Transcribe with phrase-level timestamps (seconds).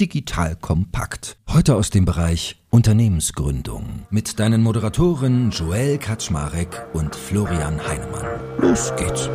[0.00, 1.38] Digital Kompakt.
[1.48, 8.26] Heute aus dem Bereich Unternehmensgründung mit deinen Moderatoren Joel Kaczmarek und Florian Heinemann.
[8.58, 9.30] Los geht's.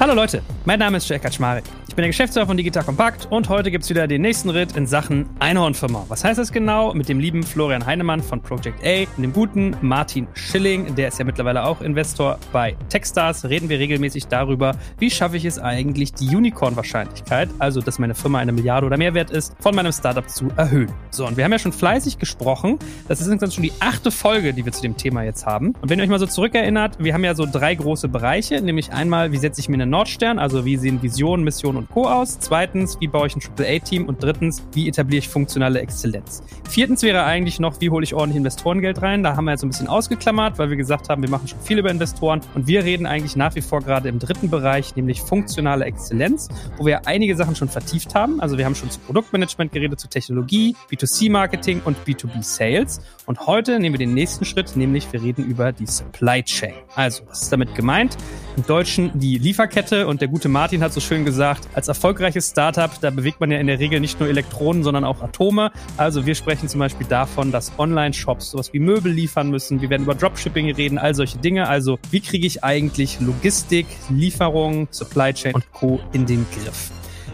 [0.00, 1.64] Hallo Leute, mein Name ist Jack Kaczmarek.
[1.94, 4.76] Ich bin der Geschäftsführer von Digital Compact und heute gibt es wieder den nächsten Ritt
[4.76, 6.06] in Sachen Einhornfirma.
[6.08, 6.92] Was heißt das genau?
[6.92, 11.20] Mit dem lieben Florian Heinemann von Project A und dem guten Martin Schilling, der ist
[11.20, 16.12] ja mittlerweile auch Investor bei Techstars, reden wir regelmäßig darüber, wie schaffe ich es eigentlich,
[16.14, 20.28] die Unicorn-Wahrscheinlichkeit, also dass meine Firma eine Milliarde oder mehr wert ist, von meinem Startup
[20.28, 20.90] zu erhöhen.
[21.10, 22.76] So, und wir haben ja schon fleißig gesprochen.
[23.06, 25.74] Das ist insgesamt schon die achte Folge, die wir zu dem Thema jetzt haben.
[25.80, 28.92] Und wenn ihr euch mal so zurückerinnert, wir haben ja so drei große Bereiche, nämlich
[28.92, 32.08] einmal, wie setze ich mir einen Nordstern, also wie sehen Visionen, Missionen und und Co.
[32.08, 32.38] aus?
[32.38, 34.06] Zweitens, wie baue ich ein AAA-Team?
[34.06, 36.42] Und drittens, wie etabliere ich funktionale Exzellenz?
[36.68, 39.22] Viertens wäre eigentlich noch, wie hole ich ordentlich Investorengeld rein?
[39.22, 41.78] Da haben wir jetzt ein bisschen ausgeklammert, weil wir gesagt haben, wir machen schon viel
[41.78, 45.84] über Investoren und wir reden eigentlich nach wie vor gerade im dritten Bereich, nämlich funktionale
[45.84, 48.40] Exzellenz, wo wir einige Sachen schon vertieft haben.
[48.40, 53.00] Also wir haben schon zu Produktmanagement geredet, zu Technologie, B2C-Marketing und B2B-Sales.
[53.26, 56.74] Und heute nehmen wir den nächsten Schritt, nämlich wir reden über die Supply Chain.
[56.94, 58.16] Also, was ist damit gemeint?
[58.62, 63.10] Deutschen die Lieferkette und der gute Martin hat so schön gesagt, als erfolgreiches Startup, da
[63.10, 65.72] bewegt man ja in der Regel nicht nur Elektronen, sondern auch Atome.
[65.96, 69.80] Also wir sprechen zum Beispiel davon, dass Online-Shops sowas wie Möbel liefern müssen.
[69.80, 71.68] Wir werden über Dropshipping reden, all solche Dinge.
[71.68, 76.00] Also wie kriege ich eigentlich Logistik, Lieferung, Supply Chain und Co.
[76.12, 76.90] in den Griff?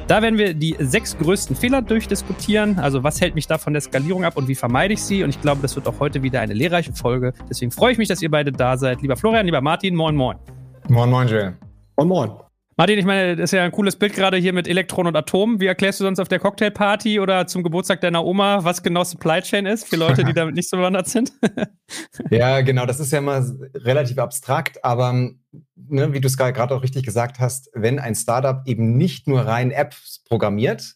[0.07, 2.81] Da werden wir die sechs größten Fehler durchdiskutieren.
[2.81, 5.23] Also was hält mich da von der Skalierung ab und wie vermeide ich sie?
[5.23, 7.33] Und ich glaube, das wird auch heute wieder eine lehrreiche Folge.
[7.49, 9.03] Deswegen freue ich mich, dass ihr beide da seid.
[9.03, 10.37] Lieber Florian, lieber Martin, moin, moin.
[10.89, 11.57] Moin, moin, Joel.
[11.97, 12.31] Moin, moin.
[12.81, 15.61] Martin, ich meine, das ist ja ein cooles Bild gerade hier mit Elektron und Atom.
[15.61, 19.43] Wie erklärst du sonst auf der Cocktailparty oder zum Geburtstag deiner Oma, was genau Supply
[19.43, 21.31] Chain ist, für Leute, die damit nicht so bewandert sind?
[22.31, 25.13] ja, genau, das ist ja mal relativ abstrakt, aber
[25.77, 29.43] ne, wie du es gerade auch richtig gesagt hast, wenn ein Startup eben nicht nur
[29.43, 30.95] rein Apps programmiert,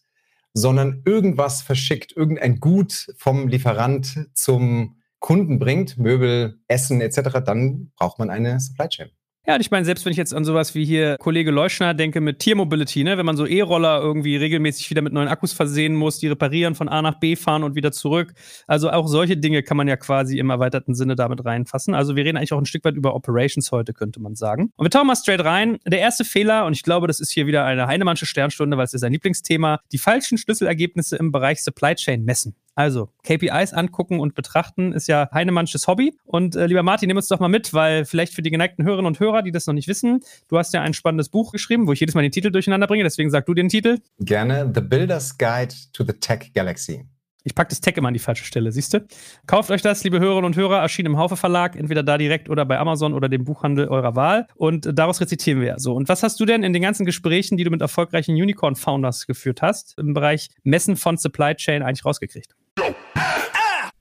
[0.55, 8.19] sondern irgendwas verschickt, irgendein Gut vom Lieferant zum Kunden bringt, Möbel, Essen etc., dann braucht
[8.19, 9.11] man eine Supply Chain.
[9.47, 12.23] Ja, und ich meine, selbst wenn ich jetzt an sowas wie hier Kollege Leuschner denke
[12.23, 16.19] mit Tiermobility, ne, wenn man so E-Roller irgendwie regelmäßig wieder mit neuen Akkus versehen muss,
[16.19, 18.33] die reparieren, von A nach B fahren und wieder zurück.
[18.67, 21.95] Also auch solche Dinge kann man ja quasi im erweiterten Sinne damit reinfassen.
[21.95, 24.73] Also wir reden eigentlich auch ein Stück weit über Operations heute, könnte man sagen.
[24.77, 25.77] Und wir tauchen mal straight rein.
[25.87, 28.95] Der erste Fehler, und ich glaube, das ist hier wieder eine Heinemannsche Sternstunde, weil es
[28.95, 32.55] ist sein Lieblingsthema, die falschen Schlüsselergebnisse im Bereich Supply Chain messen.
[32.75, 36.17] Also, KPIs angucken und betrachten ist ja Heinemannsches Hobby.
[36.25, 39.07] Und äh, lieber Martin, nimm uns doch mal mit, weil vielleicht für die geneigten Hörerinnen
[39.07, 41.93] und Hörer, die das noch nicht wissen, du hast ja ein spannendes Buch geschrieben, wo
[41.93, 43.05] ich jedes Mal den Titel durcheinander bringe.
[43.05, 43.99] Deswegen sag du den Titel.
[44.19, 44.71] Gerne.
[44.75, 47.07] The Builder's Guide to the Tech Galaxy.
[47.47, 49.07] Ich packe das Tech immer an die falsche Stelle, siehst du?
[49.47, 52.65] Kauft euch das, liebe Hörerinnen und Hörer, erschien im Haufe Verlag, entweder da direkt oder
[52.65, 54.47] bei Amazon oder dem Buchhandel eurer Wahl.
[54.57, 55.75] Und äh, daraus rezitieren wir.
[55.79, 59.27] So, und was hast du denn in den ganzen Gesprächen, die du mit erfolgreichen Unicorn-Founders
[59.27, 62.57] geführt hast, im Bereich Messen von Supply Chain eigentlich rausgekriegt?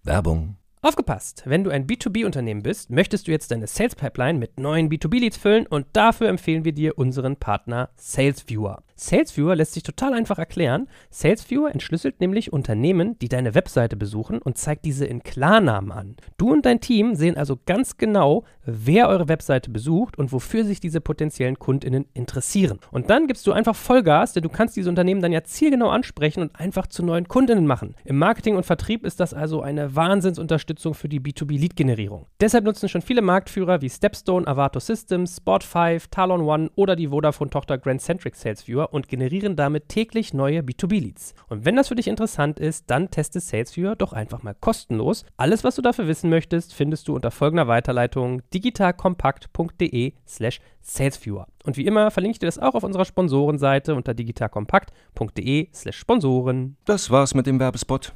[0.04, 0.58] Werbung.
[0.86, 1.44] Aufgepasst!
[1.46, 5.66] Wenn du ein B2B-Unternehmen bist, möchtest du jetzt deine Sales Pipeline mit neuen B2B-Leads füllen
[5.66, 8.84] und dafür empfehlen wir dir unseren Partner SalesViewer.
[8.96, 10.88] SalesViewer lässt sich total einfach erklären.
[11.10, 16.16] SalesViewer entschlüsselt nämlich Unternehmen, die deine Webseite besuchen und zeigt diese in Klarnamen an.
[16.38, 20.82] Du und dein Team sehen also ganz genau, wer eure Webseite besucht und wofür sich
[20.82, 22.80] diese potenziellen KundInnen interessieren.
[22.92, 26.42] Und dann gibst du einfach Vollgas, denn du kannst diese Unternehmen dann ja zielgenau ansprechen
[26.42, 27.96] und einfach zu neuen KundInnen machen.
[28.04, 32.28] Im Marketing und Vertrieb ist das also eine Wahnsinnsunterstützung für die B2B-Lead-Generierung.
[32.40, 37.78] Deshalb nutzen schon viele Marktführer wie Stepstone, Avato Systems, Spot5, Talon One oder die Vodafone-Tochter
[37.78, 41.34] Grand Centric SalesViewer und generieren damit täglich neue B2B-Leads.
[41.50, 45.26] Und wenn das für dich interessant ist, dann teste SalesViewer doch einfach mal kostenlos.
[45.38, 51.48] Alles, was du dafür wissen möchtest, findest du unter folgender Weiterleitung digitalkompakt.de slash salesviewer.
[51.64, 56.78] Und wie immer verlinke ich dir das auch auf unserer Sponsorenseite unter digitalkompakt.de slash Sponsoren.
[56.86, 58.14] Das war's mit dem Werbespot.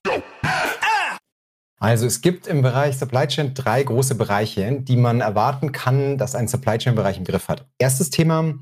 [1.79, 6.33] Also es gibt im Bereich Supply Chain drei große Bereiche, die man erwarten kann, dass
[6.33, 7.67] ein Supply Chain Bereich im Griff hat.
[7.77, 8.55] Erstes Thema,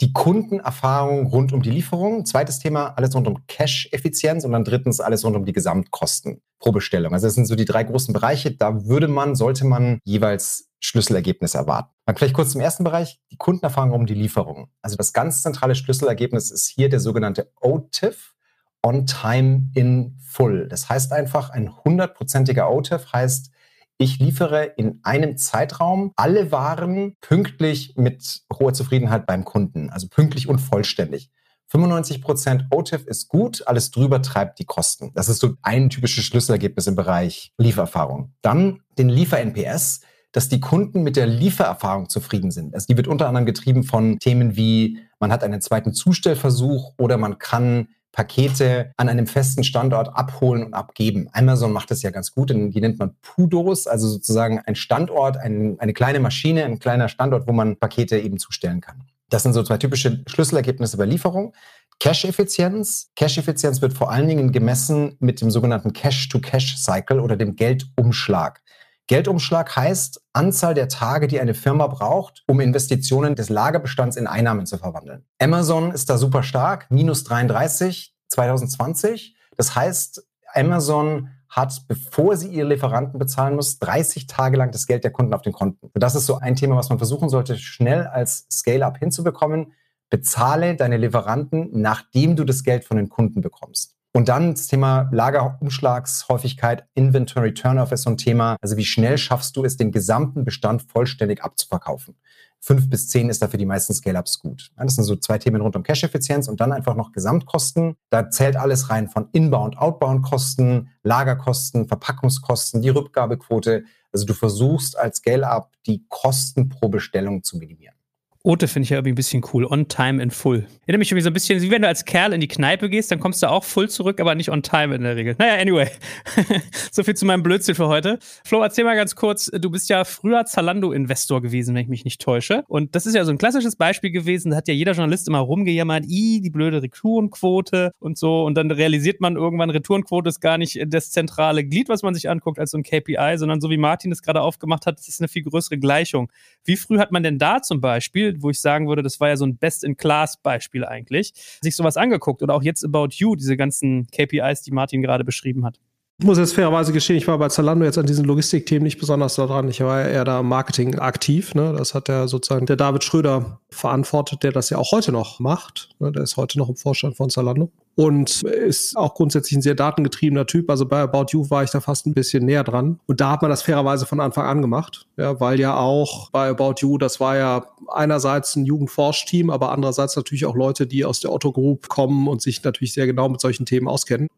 [0.00, 2.24] die Kundenerfahrung rund um die Lieferung.
[2.24, 4.44] Zweites Thema, alles rund um Cash-Effizienz.
[4.44, 7.12] Und dann drittens, alles rund um die Gesamtkosten pro Bestellung.
[7.12, 8.52] Also das sind so die drei großen Bereiche.
[8.52, 11.90] Da würde man, sollte man jeweils Schlüsselergebnisse erwarten.
[12.06, 14.68] Dann vielleicht kurz zum ersten Bereich, die Kundenerfahrung um die Lieferung.
[14.82, 18.34] Also das ganz zentrale Schlüsselergebnis ist hier der sogenannte OTIF,
[18.82, 20.68] On Time in Full.
[20.68, 23.50] Das heißt einfach, ein hundertprozentiger OTIF heißt,
[23.98, 30.48] ich liefere in einem Zeitraum alle Waren pünktlich mit hoher Zufriedenheit beim Kunden, also pünktlich
[30.48, 31.30] und vollständig.
[31.72, 35.12] 95% OTIF ist gut, alles drüber treibt die Kosten.
[35.14, 38.34] Das ist so ein typisches Schlüsselergebnis im Bereich Liefererfahrung.
[38.42, 40.00] Dann den Liefer-NPS.
[40.34, 42.74] dass die Kunden mit der Liefererfahrung zufrieden sind.
[42.74, 47.18] Also die wird unter anderem getrieben von Themen wie, man hat einen zweiten Zustellversuch oder
[47.18, 51.28] man kann Pakete an einem festen Standort abholen und abgeben.
[51.32, 55.76] Amazon macht das ja ganz gut, die nennt man Pudos, also sozusagen ein Standort, ein,
[55.80, 59.04] eine kleine Maschine, ein kleiner Standort, wo man Pakete eben zustellen kann.
[59.30, 61.54] Das sind so zwei typische Schlüsselergebnisse bei Lieferung.
[62.00, 63.10] Cash-Effizienz.
[63.16, 68.60] Cash-Effizienz wird vor allen Dingen gemessen mit dem sogenannten Cash-to-Cash-Cycle oder dem Geldumschlag.
[69.08, 74.66] Geldumschlag heißt Anzahl der Tage, die eine Firma braucht, um Investitionen des Lagerbestands in Einnahmen
[74.66, 75.26] zu verwandeln.
[75.40, 79.36] Amazon ist da super stark, minus 33 2020.
[79.56, 85.04] Das heißt, Amazon hat, bevor sie ihre Lieferanten bezahlen muss, 30 Tage lang das Geld
[85.04, 85.90] der Kunden auf den Konten.
[85.92, 89.72] Und das ist so ein Thema, was man versuchen sollte, schnell als Scale-up hinzubekommen.
[90.08, 93.96] Bezahle deine Lieferanten, nachdem du das Geld von den Kunden bekommst.
[94.14, 98.56] Und dann das Thema Lagerumschlagshäufigkeit, Inventory Turnover ist so ein Thema.
[98.60, 102.16] Also wie schnell schaffst du es, den gesamten Bestand vollständig abzuverkaufen?
[102.60, 104.70] Fünf bis zehn ist dafür die meisten Scale-Ups gut.
[104.76, 107.96] Das sind so zwei Themen rund um Cash-Effizienz und dann einfach noch Gesamtkosten.
[108.10, 113.84] Da zählt alles rein von Inbound, Outbound-Kosten, Lagerkosten, Verpackungskosten, die Rückgabequote.
[114.12, 117.96] Also du versuchst als Scale-Up die Kosten pro Bestellung zu minimieren.
[118.44, 119.64] Ote finde ich ja irgendwie ein bisschen cool.
[119.66, 120.66] On time in full.
[120.84, 123.12] Erinnere mich irgendwie so ein bisschen, wie wenn du als Kerl in die Kneipe gehst,
[123.12, 125.36] dann kommst du auch full zurück, aber nicht on time in der Regel.
[125.38, 125.88] Naja, anyway.
[126.90, 128.18] so viel zu meinem Blödsinn für heute.
[128.44, 132.20] Flo, erzähl mal ganz kurz, du bist ja früher Zalando-Investor gewesen, wenn ich mich nicht
[132.20, 132.64] täusche.
[132.66, 135.38] Und das ist ja so ein klassisches Beispiel gewesen, da hat ja jeder Journalist immer
[135.38, 138.44] rumgejammert, i, die blöde Retourenquote und so.
[138.44, 142.28] Und dann realisiert man irgendwann, Retourenquote ist gar nicht das zentrale Glied, was man sich
[142.28, 145.20] anguckt als so ein KPI, sondern so wie Martin das gerade aufgemacht hat, das ist
[145.20, 146.32] eine viel größere Gleichung.
[146.64, 149.36] Wie früh hat man denn da zum Beispiel wo ich sagen würde, das war ja
[149.36, 154.62] so ein Best-in-Class-Beispiel eigentlich, sich sowas angeguckt oder auch jetzt About You, diese ganzen KPIs,
[154.62, 155.78] die Martin gerade beschrieben hat.
[156.18, 159.34] Ich muss jetzt fairerweise gestehen, ich war bei Zalando jetzt an diesen Logistikthemen nicht besonders
[159.34, 159.68] daran.
[159.68, 161.54] Ich war eher da Marketing aktiv.
[161.54, 161.74] Ne?
[161.76, 165.88] Das hat ja sozusagen der David Schröder verantwortet, der das ja auch heute noch macht.
[165.98, 166.12] Ne?
[166.12, 170.46] Der ist heute noch im Vorstand von Zalando und ist auch grundsätzlich ein sehr datengetriebener
[170.46, 170.70] Typ.
[170.70, 173.00] Also bei About You war ich da fast ein bisschen näher dran.
[173.06, 175.06] Und da hat man das fairerweise von Anfang an gemacht.
[175.16, 180.16] Ja, weil ja auch bei About You, das war ja einerseits ein Jugendforschteam, aber andererseits
[180.16, 183.40] natürlich auch Leute, die aus der Otto Group kommen und sich natürlich sehr genau mit
[183.40, 184.28] solchen Themen auskennen.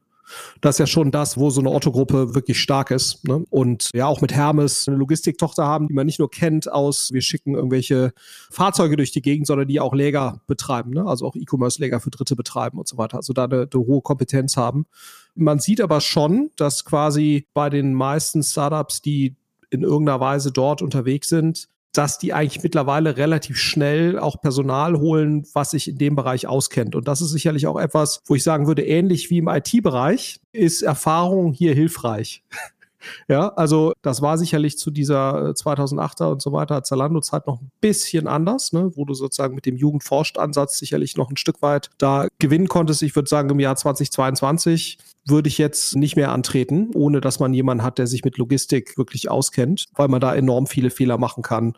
[0.60, 3.26] Das ist ja schon das, wo so eine Otto-Gruppe wirklich stark ist.
[3.26, 3.44] Ne?
[3.50, 7.22] Und ja, auch mit Hermes eine Logistiktochter haben, die man nicht nur kennt aus, wir
[7.22, 8.12] schicken irgendwelche
[8.50, 11.06] Fahrzeuge durch die Gegend, sondern die auch Läger betreiben, ne?
[11.06, 13.16] also auch E-Commerce-Läger für Dritte betreiben und so weiter.
[13.18, 14.86] Also da eine, eine hohe Kompetenz haben.
[15.34, 19.36] Man sieht aber schon, dass quasi bei den meisten Startups, die
[19.70, 25.46] in irgendeiner Weise dort unterwegs sind, dass die eigentlich mittlerweile relativ schnell auch Personal holen,
[25.54, 26.94] was sich in dem Bereich auskennt.
[26.94, 30.82] Und das ist sicherlich auch etwas, wo ich sagen würde, ähnlich wie im IT-Bereich ist
[30.82, 32.42] Erfahrung hier hilfreich.
[33.28, 37.70] Ja, also das war sicherlich zu dieser 2008er äh, und so weiter Zalando-Zeit noch ein
[37.80, 42.28] bisschen anders, ne, wo du sozusagen mit dem Jugendforscht-Ansatz sicherlich noch ein Stück weit da
[42.38, 43.02] gewinnen konntest.
[43.02, 47.54] Ich würde sagen, im Jahr 2022 würde ich jetzt nicht mehr antreten, ohne dass man
[47.54, 51.42] jemanden hat, der sich mit Logistik wirklich auskennt, weil man da enorm viele Fehler machen
[51.42, 51.74] kann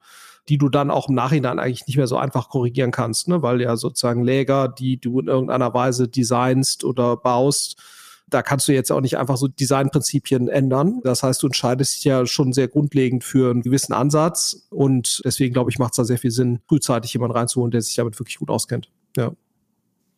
[0.48, 3.42] die du dann auch im Nachhinein eigentlich nicht mehr so einfach korrigieren kannst, ne?
[3.42, 7.82] weil ja sozusagen Läger, die du in irgendeiner Weise designst oder baust,
[8.28, 11.00] da kannst du jetzt auch nicht einfach so Designprinzipien ändern.
[11.04, 15.52] Das heißt, du entscheidest dich ja schon sehr grundlegend für einen gewissen Ansatz und deswegen
[15.52, 18.38] glaube ich, macht es da sehr viel Sinn, frühzeitig jemanden reinzuholen, der sich damit wirklich
[18.38, 18.90] gut auskennt.
[19.16, 19.32] Ja.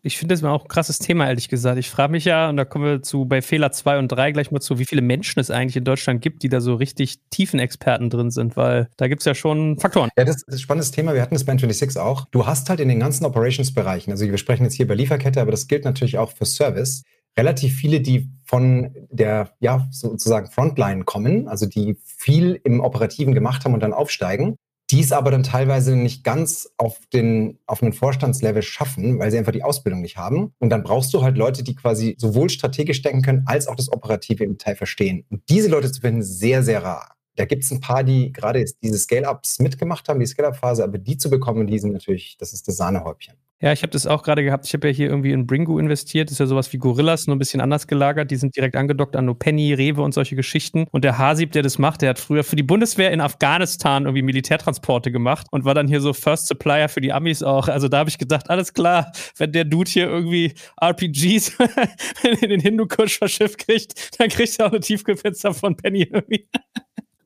[0.02, 1.76] Ich finde das mal auch ein krasses Thema, ehrlich gesagt.
[1.76, 4.52] Ich frage mich ja, und da kommen wir zu bei Fehler 2 und 3 gleich
[4.52, 7.58] mal zu, wie viele Menschen es eigentlich in Deutschland gibt, die da so richtig tiefen
[7.58, 10.08] Experten drin sind, weil da gibt es ja schon Faktoren.
[10.16, 11.14] Ja, das ist ein spannendes Thema.
[11.14, 12.26] Wir hatten das bei N26 auch.
[12.30, 15.50] Du hast halt in den ganzen Operations-Bereichen, also wir sprechen jetzt hier über Lieferkette, aber
[15.50, 17.02] das gilt natürlich auch für Service,
[17.38, 23.64] relativ viele, die von der, ja, sozusagen Frontline kommen, also die viel im Operativen gemacht
[23.64, 24.56] haben und dann aufsteigen,
[24.90, 29.38] die es aber dann teilweise nicht ganz auf den, auf einen Vorstandslevel schaffen, weil sie
[29.38, 30.52] einfach die Ausbildung nicht haben.
[30.58, 33.92] Und dann brauchst du halt Leute, die quasi sowohl strategisch denken können, als auch das
[33.92, 35.24] Operative im Teil verstehen.
[35.30, 37.14] Und diese Leute zu finden, sehr, sehr rar.
[37.36, 41.18] Da gibt es ein paar, die gerade diese Scale-Ups mitgemacht haben, die Scale-Up-Phase, aber die
[41.18, 43.34] zu bekommen, die sind natürlich, das ist das Sahnehäubchen.
[43.60, 44.66] Ja, ich habe das auch gerade gehabt.
[44.66, 46.28] Ich habe ja hier irgendwie in Bringo investiert.
[46.28, 48.30] Das ist ja sowas wie Gorillas, nur ein bisschen anders gelagert.
[48.30, 50.86] Die sind direkt angedockt an Penny, Rewe und solche Geschichten.
[50.92, 54.22] Und der Hasib, der das macht, der hat früher für die Bundeswehr in Afghanistan irgendwie
[54.22, 57.66] Militärtransporte gemacht und war dann hier so First Supplier für die Amis auch.
[57.66, 61.56] Also da habe ich gedacht, alles klar, wenn der Dude hier irgendwie RPGs
[62.40, 66.48] in den Hindukusch verschifft kriegt, dann kriegt er auch eine Tiefkühlpizza von Penny irgendwie.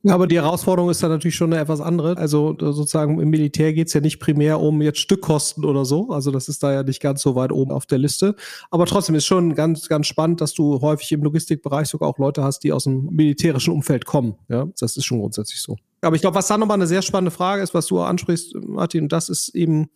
[0.08, 2.16] Aber die Herausforderung ist dann natürlich schon eine etwas andere.
[2.16, 6.10] Also sozusagen im Militär geht's ja nicht primär um jetzt Stückkosten oder so.
[6.10, 8.34] Also das ist da ja nicht ganz so weit oben auf der Liste.
[8.70, 12.42] Aber trotzdem ist schon ganz, ganz spannend, dass du häufig im Logistikbereich sogar auch Leute
[12.42, 14.34] hast, die aus dem militärischen Umfeld kommen.
[14.48, 15.76] Ja, das ist schon grundsätzlich so.
[16.00, 19.08] Aber ich glaube, was da nochmal eine sehr spannende Frage ist, was du ansprichst, Martin,
[19.08, 19.88] das ist eben,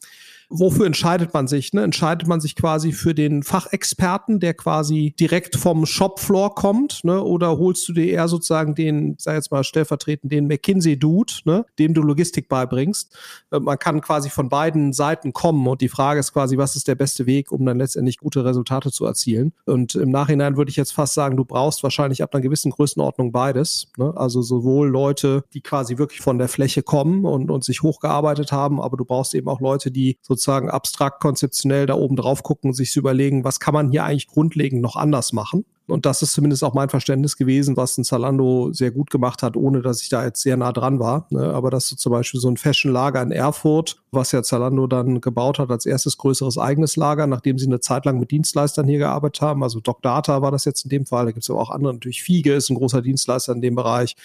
[0.48, 1.72] wofür entscheidet man sich?
[1.72, 1.82] Ne?
[1.82, 7.22] Entscheidet man sich quasi für den Fachexperten, der quasi direkt vom Shopfloor kommt, ne?
[7.22, 11.66] oder holst du dir eher sozusagen den, sag jetzt mal stellvertretend, den McKinsey-Dude, ne?
[11.78, 13.16] dem du Logistik beibringst?
[13.50, 16.88] Äh, man kann quasi von beiden Seiten kommen und die Frage ist quasi, was ist
[16.88, 19.52] der beste Weg, um dann letztendlich gute Resultate zu erzielen?
[19.64, 23.32] Und im Nachhinein würde ich jetzt fast sagen, du brauchst wahrscheinlich ab einer gewissen Größenordnung
[23.32, 23.88] beides.
[23.96, 24.12] Ne?
[24.16, 28.80] Also sowohl Leute, die quasi wirklich von der Fläche kommen und, und sich hochgearbeitet haben,
[28.80, 32.72] aber du brauchst eben auch Leute, die so sozusagen abstrakt konzeptionell da oben drauf gucken,
[32.72, 35.64] sich zu überlegen, was kann man hier eigentlich grundlegend noch anders machen.
[35.88, 39.56] Und das ist zumindest auch mein Verständnis gewesen, was ein Zalando sehr gut gemacht hat,
[39.56, 41.26] ohne dass ich da jetzt sehr nah dran war.
[41.30, 41.54] Ne?
[41.54, 45.60] Aber dass du zum Beispiel so ein Fashion-Lager in Erfurt, was ja Zalando dann gebaut
[45.60, 49.42] hat als erstes größeres eigenes Lager, nachdem sie eine Zeit lang mit Dienstleistern hier gearbeitet
[49.42, 49.62] haben.
[49.62, 51.26] Also Doc Data war das jetzt in dem Fall.
[51.26, 51.94] Da gibt es aber auch andere.
[51.94, 54.16] Natürlich Fiege ist ein großer Dienstleister in dem Bereich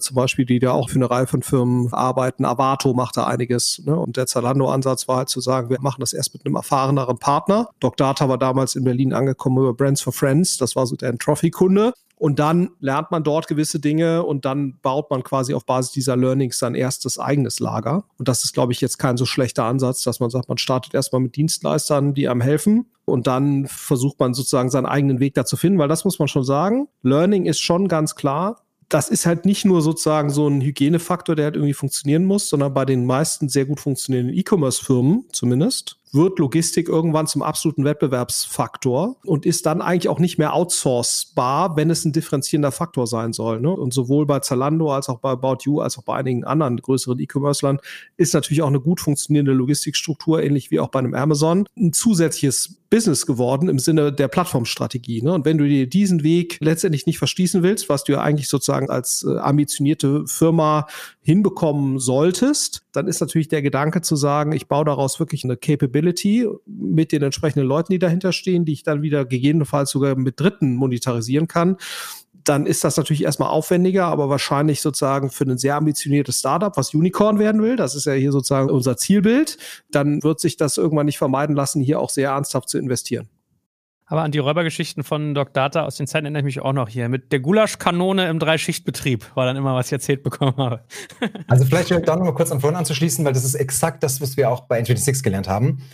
[0.00, 2.44] zum Beispiel, die da auch für eine Reihe von Firmen arbeiten.
[2.44, 3.82] Avato macht da einiges.
[3.84, 3.96] Ne?
[3.96, 7.68] Und der Zalando-Ansatz war halt zu sagen, wir machen das erst mit einem erfahreneren Partner.
[7.80, 10.58] Doc Data war damals in Berlin angekommen über Brands for Friends.
[10.58, 11.92] Das war so der Trophy-Kunde.
[12.20, 16.18] Und dann lernt man dort gewisse Dinge und dann baut man quasi auf Basis dieser
[16.18, 18.04] Learnings sein erstes eigenes Lager.
[18.18, 20.92] Und das ist, glaube ich, jetzt kein so schlechter Ansatz, dass man sagt, man startet
[20.92, 22.90] erstmal mit Dienstleistern, die einem helfen.
[23.06, 26.28] Und dann versucht man sozusagen seinen eigenen Weg da zu finden, weil das muss man
[26.28, 26.88] schon sagen.
[27.00, 31.46] Learning ist schon ganz klar das ist halt nicht nur sozusagen so ein Hygienefaktor, der
[31.46, 36.88] halt irgendwie funktionieren muss, sondern bei den meisten sehr gut funktionierenden E-Commerce-Firmen zumindest wird Logistik
[36.88, 42.12] irgendwann zum absoluten Wettbewerbsfaktor und ist dann eigentlich auch nicht mehr outsourcebar, wenn es ein
[42.12, 43.60] differenzierender Faktor sein soll.
[43.60, 43.70] Ne?
[43.70, 47.18] Und sowohl bei Zalando als auch bei About You als auch bei einigen anderen größeren
[47.18, 47.78] E-Commerce-Lern
[48.16, 52.76] ist natürlich auch eine gut funktionierende Logistikstruktur, ähnlich wie auch bei einem Amazon, ein zusätzliches
[52.90, 55.22] Business geworden im Sinne der Plattformstrategie.
[55.22, 55.32] Ne?
[55.32, 58.90] Und wenn du dir diesen Weg letztendlich nicht verschließen willst, was du ja eigentlich sozusagen
[58.90, 60.88] als äh, ambitionierte Firma
[61.22, 65.99] hinbekommen solltest, dann ist natürlich der Gedanke zu sagen, ich baue daraus wirklich eine Capability
[66.66, 70.74] mit den entsprechenden Leuten, die dahinter stehen, die ich dann wieder gegebenenfalls sogar mit Dritten
[70.74, 71.76] monetarisieren kann
[72.44, 76.94] dann ist das natürlich erstmal aufwendiger, aber wahrscheinlich sozusagen für ein sehr ambitioniertes Startup, was
[76.94, 79.58] Unicorn werden will, das ist ja hier sozusagen unser Zielbild,
[79.90, 83.28] dann wird sich das irgendwann nicht vermeiden lassen, hier auch sehr ernsthaft zu investieren.
[84.10, 86.88] Aber an die Räubergeschichten von Doc Data aus den Zeiten erinnere ich mich auch noch
[86.88, 87.08] hier.
[87.08, 90.82] Mit der Gulaschkanone im Dreischichtbetrieb war dann immer, was ich erzählt bekommen habe.
[91.46, 94.36] also vielleicht da noch mal kurz am Vorhin anzuschließen, weil das ist exakt das, was
[94.36, 95.84] wir auch bei N26 gelernt haben.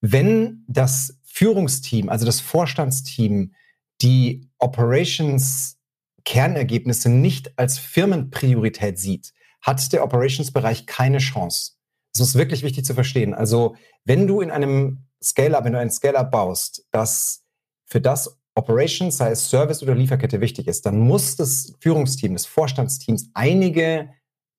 [0.00, 3.52] Wenn das Führungsteam, also das Vorstandsteam,
[4.00, 11.72] die Operations-Kernergebnisse nicht als Firmenpriorität sieht, hat der Operations-Bereich keine Chance.
[12.14, 13.34] Das ist wirklich wichtig zu verstehen.
[13.34, 17.44] Also wenn du in einem Scale-Up, wenn du ein Scale-Up baust, das
[17.88, 22.46] für das Operations, sei es Service oder Lieferkette wichtig ist, dann muss das Führungsteam, das
[22.46, 24.10] Vorstandsteams einige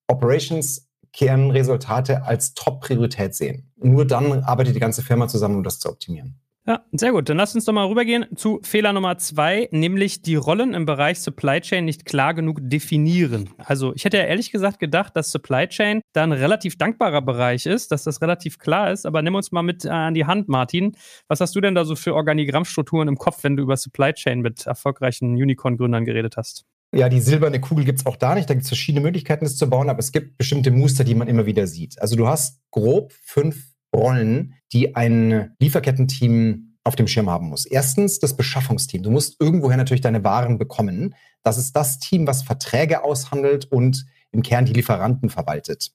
[0.08, 3.74] Operations-Kernresultate als Top-Priorität sehen.
[3.76, 6.40] Nur dann arbeitet die ganze Firma zusammen, um das zu optimieren.
[6.70, 7.28] Ja, sehr gut.
[7.28, 11.20] Dann lass uns doch mal rübergehen zu Fehler Nummer zwei, nämlich die Rollen im Bereich
[11.20, 13.50] Supply Chain nicht klar genug definieren.
[13.58, 17.66] Also ich hätte ja ehrlich gesagt gedacht, dass Supply Chain da ein relativ dankbarer Bereich
[17.66, 19.08] ist, dass das relativ klar ist.
[19.08, 20.96] Aber nimm uns mal mit äh, an die Hand, Martin.
[21.28, 24.42] Was hast du denn da so für Organigrammstrukturen im Kopf, wenn du über Supply Chain
[24.42, 26.66] mit erfolgreichen Unicorn-Gründern geredet hast?
[26.96, 28.48] Ja, die silberne Kugel gibt es auch da nicht.
[28.48, 31.28] Da gibt es verschiedene Möglichkeiten, das zu bauen, aber es gibt bestimmte Muster, die man
[31.28, 32.00] immer wieder sieht.
[32.00, 37.66] Also du hast grob fünf Rollen, die ein Lieferkettenteam auf dem Schirm haben muss.
[37.66, 39.04] Erstens das Beschaffungsteam.
[39.04, 41.16] Du musst irgendwoher natürlich deine Waren bekommen.
[41.44, 45.92] Das ist das Team, was Verträge aushandelt und im Kern die Lieferanten verwaltet.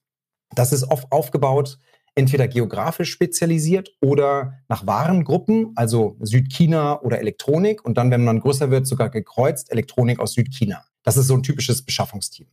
[0.53, 1.79] Das ist oft aufgebaut,
[2.15, 8.71] entweder geografisch spezialisiert oder nach Warengruppen, also Südchina oder Elektronik und dann, wenn man größer
[8.71, 10.85] wird, sogar gekreuzt Elektronik aus Südchina.
[11.03, 12.47] Das ist so ein typisches Beschaffungsteam.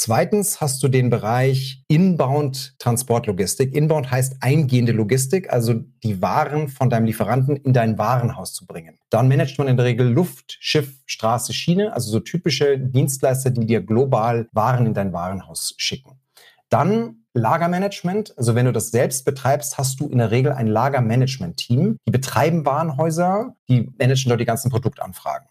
[0.00, 3.74] Zweitens hast du den Bereich Inbound Transportlogistik.
[3.74, 5.74] Inbound heißt eingehende Logistik, also
[6.04, 9.00] die Waren von deinem Lieferanten in dein Warenhaus zu bringen.
[9.10, 13.66] Dann managt man in der Regel Luft, Schiff, Straße, Schiene, also so typische Dienstleister, die
[13.66, 16.20] dir global Waren in dein Warenhaus schicken.
[16.68, 18.38] Dann Lagermanagement.
[18.38, 21.96] Also wenn du das selbst betreibst, hast du in der Regel ein Lagermanagement-Team.
[22.06, 25.48] Die betreiben Warenhäuser, die managen dort die ganzen Produktanfragen.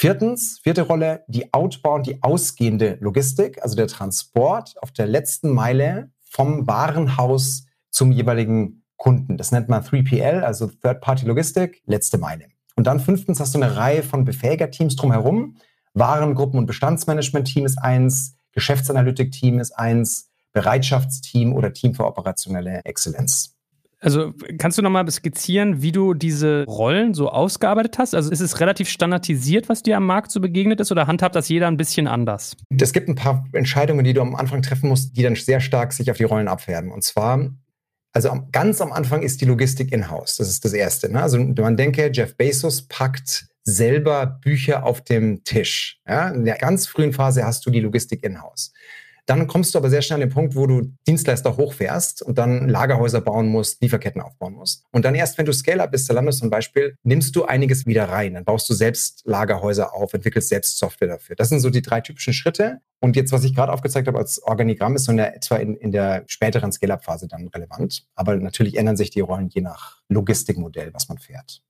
[0.00, 6.12] Viertens, vierte Rolle, die outbound, die ausgehende Logistik, also der Transport auf der letzten Meile
[6.22, 9.36] vom Warenhaus zum jeweiligen Kunden.
[9.36, 12.44] Das nennt man 3PL, also Third-Party-Logistik, letzte Meile.
[12.76, 15.56] Und dann fünftens hast du eine Reihe von Befähigerteams drumherum.
[15.94, 23.57] Warengruppen- und Bestandsmanagement-Team ist eins, Geschäftsanalytik-Team ist eins, Bereitschaftsteam oder Team für operationelle Exzellenz.
[24.00, 28.14] Also kannst du nochmal skizzieren, wie du diese Rollen so ausgearbeitet hast?
[28.14, 31.48] Also ist es relativ standardisiert, was dir am Markt so begegnet ist oder handhabt das
[31.48, 32.56] jeder ein bisschen anders?
[32.80, 35.92] Es gibt ein paar Entscheidungen, die du am Anfang treffen musst, die dann sehr stark
[35.92, 36.92] sich auf die Rollen abfärben.
[36.92, 37.50] Und zwar,
[38.12, 40.36] also ganz am Anfang ist die Logistik in-house.
[40.36, 41.12] Das ist das Erste.
[41.12, 41.20] Ne?
[41.20, 46.00] Also man denke, Jeff Bezos packt selber Bücher auf dem Tisch.
[46.06, 46.28] Ja?
[46.28, 48.72] In der ganz frühen Phase hast du die Logistik in-house.
[49.28, 52.66] Dann kommst du aber sehr schnell an den Punkt, wo du Dienstleister hochfährst und dann
[52.66, 54.86] Lagerhäuser bauen musst, Lieferketten aufbauen musst.
[54.90, 58.32] Und dann erst, wenn du Scale-Up bist, Zalando zum Beispiel, nimmst du einiges wieder rein.
[58.32, 61.36] Dann baust du selbst Lagerhäuser auf, entwickelst selbst Software dafür.
[61.36, 62.78] Das sind so die drei typischen Schritte.
[63.00, 65.76] Und jetzt, was ich gerade aufgezeigt habe als Organigramm, ist so in der, etwa in,
[65.76, 68.06] in der späteren Scale-Up-Phase dann relevant.
[68.14, 71.60] Aber natürlich ändern sich die Rollen je nach Logistikmodell, was man fährt.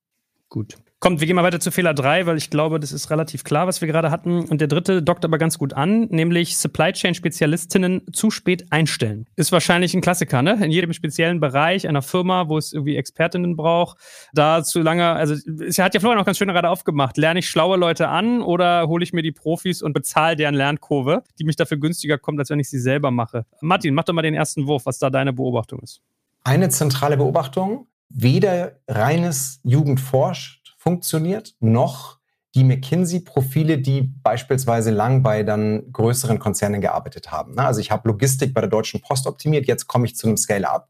[0.49, 0.79] Gut.
[1.01, 3.69] Kommt, wir gehen mal weiter zu Fehler 3, weil ich glaube, das ist relativ klar,
[3.69, 4.47] was wir gerade hatten.
[4.47, 9.27] Und der dritte dockt aber ganz gut an, nämlich Supply Chain Spezialistinnen zu spät einstellen.
[9.37, 10.59] Ist wahrscheinlich ein Klassiker, ne?
[10.61, 13.99] In jedem speziellen Bereich einer Firma, wo es irgendwie Expertinnen braucht,
[14.33, 17.17] da zu lange, also es hat ja Florian auch ganz schön gerade aufgemacht.
[17.17, 21.23] Lerne ich schlaue Leute an oder hole ich mir die Profis und bezahle deren Lernkurve,
[21.39, 23.45] die mich dafür günstiger kommt, als wenn ich sie selber mache?
[23.61, 26.01] Martin, mach doch mal den ersten Wurf, was da deine Beobachtung ist.
[26.43, 32.19] Eine zentrale Beobachtung, weder reines Jugendforscht funktioniert, noch
[32.55, 37.59] die McKinsey-Profile, die beispielsweise lang bei dann größeren Konzernen gearbeitet haben.
[37.59, 40.89] Also ich habe Logistik bei der Deutschen Post optimiert, jetzt komme ich zu einem Scale-up.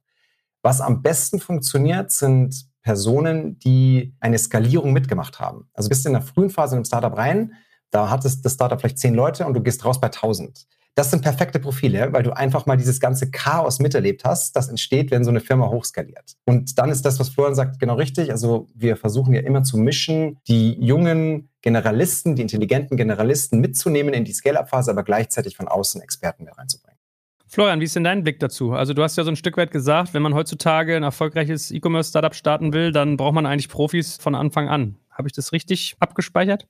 [0.62, 5.68] Was am besten funktioniert, sind Personen, die eine Skalierung mitgemacht haben.
[5.74, 7.52] Also bist in der frühen Phase in einem Startup rein,
[7.90, 10.66] da hat das Startup vielleicht zehn Leute und du gehst raus bei 1000.
[10.98, 15.12] Das sind perfekte Profile, weil du einfach mal dieses ganze Chaos miterlebt hast, das entsteht,
[15.12, 16.34] wenn so eine Firma hochskaliert.
[16.44, 18.32] Und dann ist das, was Florian sagt, genau richtig.
[18.32, 24.24] Also wir versuchen ja immer zu mischen, die jungen Generalisten, die intelligenten Generalisten mitzunehmen in
[24.24, 26.98] die Scale-Up-Phase, aber gleichzeitig von außen Experten mehr reinzubringen.
[27.46, 28.72] Florian, wie ist denn dein Blick dazu?
[28.72, 32.34] Also du hast ja so ein Stück weit gesagt, wenn man heutzutage ein erfolgreiches E-Commerce-Startup
[32.34, 34.96] starten will, dann braucht man eigentlich Profis von Anfang an.
[35.12, 36.66] Habe ich das richtig abgespeichert?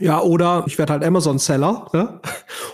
[0.00, 2.20] Ja, oder ich werde halt Amazon-Seller ne?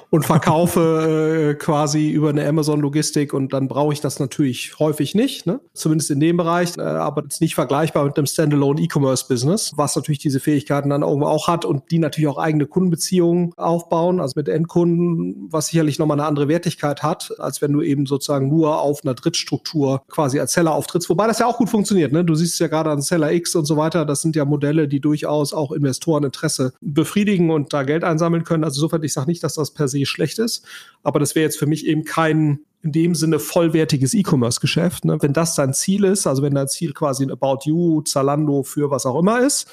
[0.09, 5.45] und verkaufe äh, quasi über eine Amazon-Logistik und dann brauche ich das natürlich häufig nicht,
[5.45, 5.61] ne?
[5.75, 10.21] zumindest in dem Bereich, äh, aber ist nicht vergleichbar mit einem Standalone E-Commerce-Business, was natürlich
[10.21, 14.49] diese Fähigkeiten dann irgendwo auch hat und die natürlich auch eigene Kundenbeziehungen aufbauen, also mit
[14.49, 19.00] Endkunden, was sicherlich nochmal eine andere Wertigkeit hat, als wenn du eben sozusagen nur auf
[19.04, 22.13] einer Drittstruktur quasi als Seller auftrittst, wobei das ja auch gut funktioniert.
[22.13, 22.25] Ne?
[22.25, 24.89] Du siehst es ja gerade an Seller X und so weiter, das sind ja Modelle,
[24.89, 28.63] die durchaus auch Investoreninteresse befriedigen befriedigen und da Geld einsammeln können.
[28.63, 30.65] Also insofern, ich sage nicht, dass das per se schlecht ist,
[31.03, 35.05] aber das wäre jetzt für mich eben kein in dem Sinne vollwertiges E-Commerce-Geschäft.
[35.05, 35.19] Ne?
[35.21, 38.91] Wenn das dein Ziel ist, also wenn dein Ziel quasi ein About You, Zalando für
[38.91, 39.69] was auch immer ist,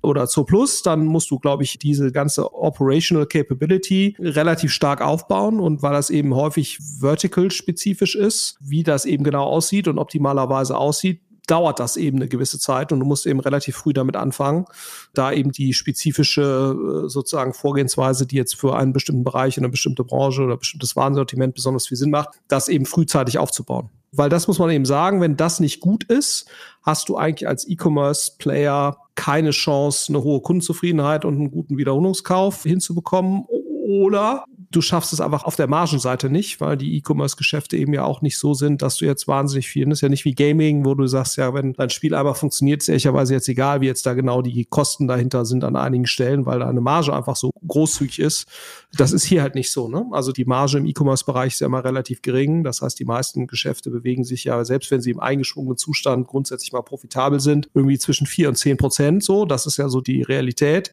[0.00, 5.60] oder Zo Plus, dann musst du, glaube ich, diese ganze Operational Capability relativ stark aufbauen
[5.60, 11.20] und weil das eben häufig vertical-spezifisch ist, wie das eben genau aussieht und optimalerweise aussieht,
[11.46, 14.66] dauert das eben eine gewisse Zeit und du musst eben relativ früh damit anfangen,
[15.14, 20.04] da eben die spezifische äh, sozusagen Vorgehensweise, die jetzt für einen bestimmten Bereich, eine bestimmte
[20.04, 23.90] Branche oder bestimmtes Warensortiment besonders viel Sinn macht, das eben frühzeitig aufzubauen.
[24.12, 26.46] Weil das muss man eben sagen, wenn das nicht gut ist,
[26.82, 33.46] hast du eigentlich als E-Commerce-Player keine Chance, eine hohe Kundenzufriedenheit und einen guten Wiederholungskauf hinzubekommen.
[33.88, 38.22] Oder du schaffst es einfach auf der Margenseite nicht, weil die E-Commerce-Geschäfte eben ja auch
[38.22, 40.94] nicht so sind, dass du jetzt wahnsinnig viel, das ist ja nicht wie Gaming, wo
[40.94, 44.14] du sagst, ja, wenn dein Spiel einfach funktioniert, ist ehrlicherweise jetzt egal, wie jetzt da
[44.14, 48.48] genau die Kosten dahinter sind an einigen Stellen, weil deine Marge einfach so großzügig ist.
[48.96, 50.06] Das ist hier halt nicht so, ne?
[50.12, 52.64] Also die Marge im E-Commerce-Bereich ist ja immer relativ gering.
[52.64, 56.72] Das heißt, die meisten Geschäfte bewegen sich ja, selbst wenn sie im eingeschwungenen Zustand grundsätzlich
[56.72, 59.44] mal profitabel sind, irgendwie zwischen vier und zehn Prozent so.
[59.44, 60.92] Das ist ja so die Realität.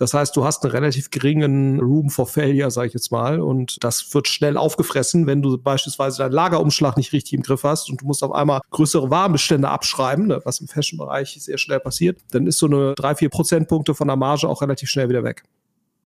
[0.00, 3.76] Das heißt, du hast einen relativ geringen Room for Failure, sage ich jetzt mal, und
[3.84, 8.00] das wird schnell aufgefressen, wenn du beispielsweise deinen Lagerumschlag nicht richtig im Griff hast und
[8.00, 12.46] du musst auf einmal größere Warenbestände abschreiben, ne, was im Fashion-Bereich sehr schnell passiert, dann
[12.46, 15.42] ist so eine drei, vier Prozentpunkte von der Marge auch relativ schnell wieder weg.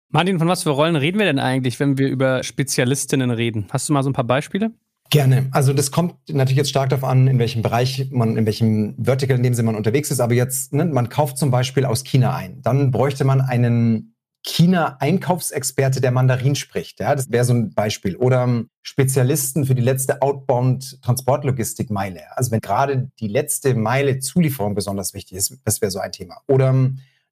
[0.10, 3.68] Martin, von was für Rollen reden wir denn eigentlich, wenn wir über Spezialistinnen reden?
[3.70, 4.72] Hast du mal so ein paar Beispiele?
[5.14, 5.48] Gerne.
[5.52, 9.38] Also das kommt natürlich jetzt stark darauf an, in welchem Bereich man, in welchem Vertical
[9.38, 10.20] in dem Sinne man unterwegs ist.
[10.20, 12.64] Aber jetzt, ne, man kauft zum Beispiel aus China ein.
[12.64, 17.00] Dann bräuchte man einen China-Einkaufsexperte, der Mandarin spricht.
[17.00, 18.16] Ja, das wäre so ein Beispiel.
[18.16, 22.36] Oder Spezialisten für die letzte Outbound-Transportlogistik-Meile.
[22.36, 26.38] Also wenn gerade die letzte Meile Zulieferung besonders wichtig ist, das wäre so ein Thema.
[26.48, 26.74] Oder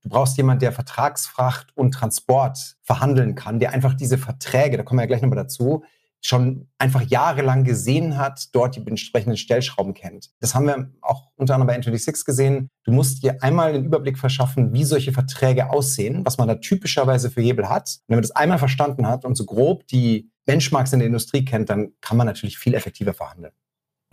[0.04, 4.98] Du brauchst jemanden, der Vertragsfracht und Transport verhandeln kann, der einfach diese Verträge, da kommen
[4.98, 5.84] wir ja gleich nochmal dazu,
[6.22, 10.30] schon einfach jahrelang gesehen hat, dort die entsprechenden Stellschrauben kennt.
[10.40, 12.70] Das haben wir auch unter anderem bei N26 gesehen.
[12.84, 17.32] Du musst dir einmal einen Überblick verschaffen, wie solche Verträge aussehen, was man da typischerweise
[17.32, 18.02] für Hebel hat.
[18.02, 21.44] Und wenn man das einmal verstanden hat und so grob die Benchmarks in der Industrie
[21.44, 23.54] kennt, dann kann man natürlich viel effektiver verhandeln.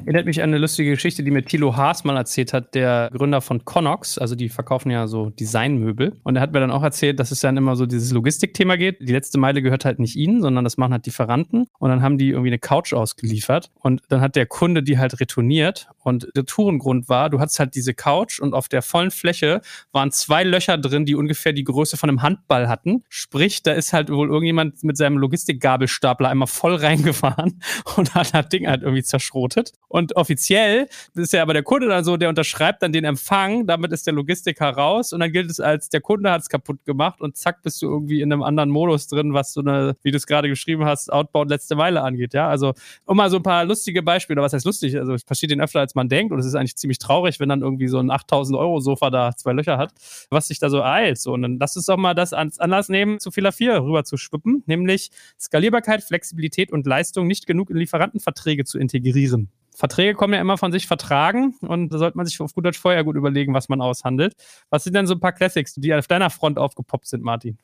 [0.04, 3.40] Erinnert mich an eine lustige Geschichte, die mir Thilo Haas mal erzählt hat, der Gründer
[3.40, 4.16] von Connox.
[4.16, 6.16] Also die verkaufen ja so Designmöbel.
[6.22, 9.00] Und er hat mir dann auch erzählt, dass es dann immer so dieses Logistikthema geht.
[9.00, 11.66] Die letzte Meile gehört halt nicht ihnen, sondern das machen halt Lieferanten.
[11.78, 13.70] Und dann haben die irgendwie eine Couch ausgeliefert.
[13.74, 15.88] Und dann hat der Kunde die halt retourniert.
[15.98, 19.60] Und der Tourengrund war, du hattest halt diese Couch und auf der vollen Fläche
[19.92, 23.04] waren zwei Löcher drin, die ungefähr die Größe von einem Handball hatten.
[23.10, 27.60] Sprich, da ist halt wohl irgendjemand mit seinem Logistikgabelstapler einmal voll reingefahren
[27.96, 29.72] und hat das Ding halt irgendwie zerschrotet.
[29.88, 33.92] Und offiziell ist ja aber der Kunde dann so, der unterschreibt dann den Empfang, damit
[33.92, 37.20] ist der Logistiker raus und dann gilt es als, der Kunde hat es kaputt gemacht
[37.20, 40.18] und zack, bist du irgendwie in einem anderen Modus drin, was so eine, wie du
[40.18, 42.48] es gerade geschrieben hast, Outbound letzte Meile angeht, ja.
[42.48, 42.74] Also,
[43.06, 44.98] um mal so ein paar lustige Beispiele, was heißt lustig?
[44.98, 47.48] Also, es passiert den öfter, als man denkt und es ist eigentlich ziemlich traurig, wenn
[47.48, 49.92] dann irgendwie so ein 8000 Euro Sofa da zwei Löcher hat,
[50.30, 51.18] was sich da so eilt.
[51.18, 54.04] So, und dann lass uns doch mal das als Anlass nehmen, zu Fehler 4 rüber
[54.04, 59.48] zu schwippen, nämlich Skalierbarkeit, Flexibilität und Leistung nicht genug in Lieferantenverträge zu integrieren.
[59.78, 62.80] Verträge kommen ja immer von sich vertragen und da sollte man sich auf gut Deutsch
[62.80, 64.34] vorher gut überlegen, was man aushandelt.
[64.70, 67.58] Was sind denn so ein paar Classics, die auf deiner Front aufgepoppt sind, Martin?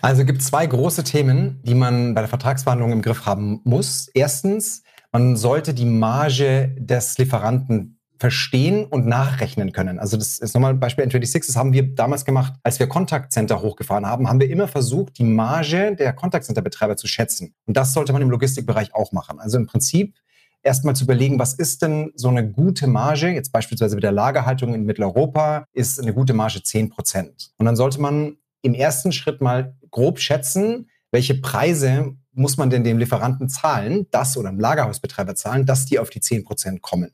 [0.00, 4.08] Also gibt zwei große Themen, die man bei der Vertragsverhandlung im Griff haben muss.
[4.14, 9.98] Erstens, man sollte die Marge des Lieferanten verstehen und nachrechnen können.
[9.98, 13.32] Also das ist nochmal ein Beispiel N26, das haben wir damals gemacht, als wir Contact
[13.32, 17.54] Center hochgefahren haben, haben wir immer versucht, die Marge der Contact Center Betreiber zu schätzen.
[17.66, 19.38] Und das sollte man im Logistikbereich auch machen.
[19.40, 20.14] Also im Prinzip
[20.62, 23.28] erstmal zu überlegen, was ist denn so eine gute Marge?
[23.28, 27.52] Jetzt beispielsweise mit der Lagerhaltung in Mitteleuropa ist eine gute Marge 10 Prozent.
[27.56, 32.84] Und dann sollte man im ersten Schritt mal grob schätzen, welche Preise muss man denn
[32.84, 37.10] dem Lieferanten zahlen, das oder dem Lagerhausbetreiber zahlen, dass die auf die 10 Prozent kommen.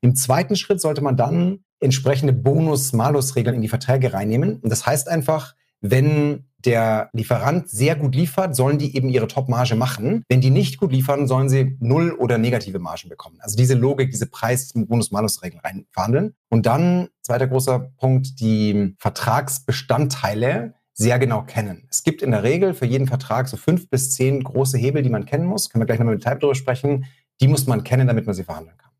[0.00, 4.60] Im zweiten Schritt sollte man dann entsprechende Bonus-Malus-Regeln in die Verträge reinnehmen.
[4.60, 9.76] Und das heißt einfach, wenn der Lieferant sehr gut liefert, sollen die eben ihre Top-Marge
[9.76, 10.24] machen.
[10.28, 13.38] Wenn die nicht gut liefern, sollen sie null oder negative Margen bekommen.
[13.40, 16.34] Also diese Logik, diese Preis-Bonus-Malus-Regeln rein verhandeln.
[16.48, 21.86] Und dann, zweiter großer Punkt, die Vertragsbestandteile sehr genau kennen.
[21.90, 25.10] Es gibt in der Regel für jeden Vertrag so fünf bis zehn große Hebel, die
[25.10, 25.70] man kennen muss.
[25.70, 27.04] Können wir gleich nochmal mit Type darüber sprechen.
[27.40, 28.90] Die muss man kennen, damit man sie verhandeln kann.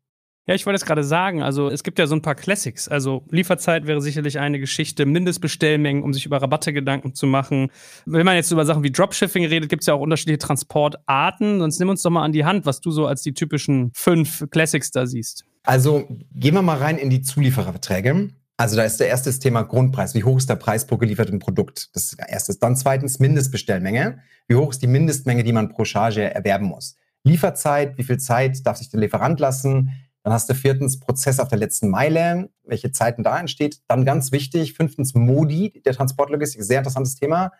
[0.47, 1.43] Ja, ich wollte es gerade sagen.
[1.43, 2.87] Also es gibt ja so ein paar Classics.
[2.87, 7.69] Also Lieferzeit wäre sicherlich eine Geschichte, Mindestbestellmengen, um sich über Rabatte Gedanken zu machen.
[8.05, 11.59] Wenn man jetzt über Sachen wie Dropshipping redet, gibt es ja auch unterschiedliche Transportarten.
[11.59, 14.45] Sonst nimm uns doch mal an die Hand, was du so als die typischen fünf
[14.49, 15.43] Classics da siehst.
[15.63, 18.29] Also gehen wir mal rein in die Zuliefererverträge.
[18.55, 20.15] Also da ist der erste Thema Grundpreis.
[20.15, 21.89] Wie hoch ist der Preis pro geliefertem Produkt?
[21.93, 22.57] Das ist der erste.
[22.57, 24.19] Dann zweitens Mindestbestellmenge.
[24.47, 26.95] Wie hoch ist die Mindestmenge, die man pro Charge erwerben muss?
[27.23, 29.91] Lieferzeit, wie viel Zeit darf sich der Lieferant lassen?
[30.27, 33.79] Dann hast du viertens Prozess auf der letzten Meile, welche Zeiten da entsteht.
[33.87, 37.53] Dann ganz wichtig, fünftens Modi der Transportlogistik, sehr interessantes Thema.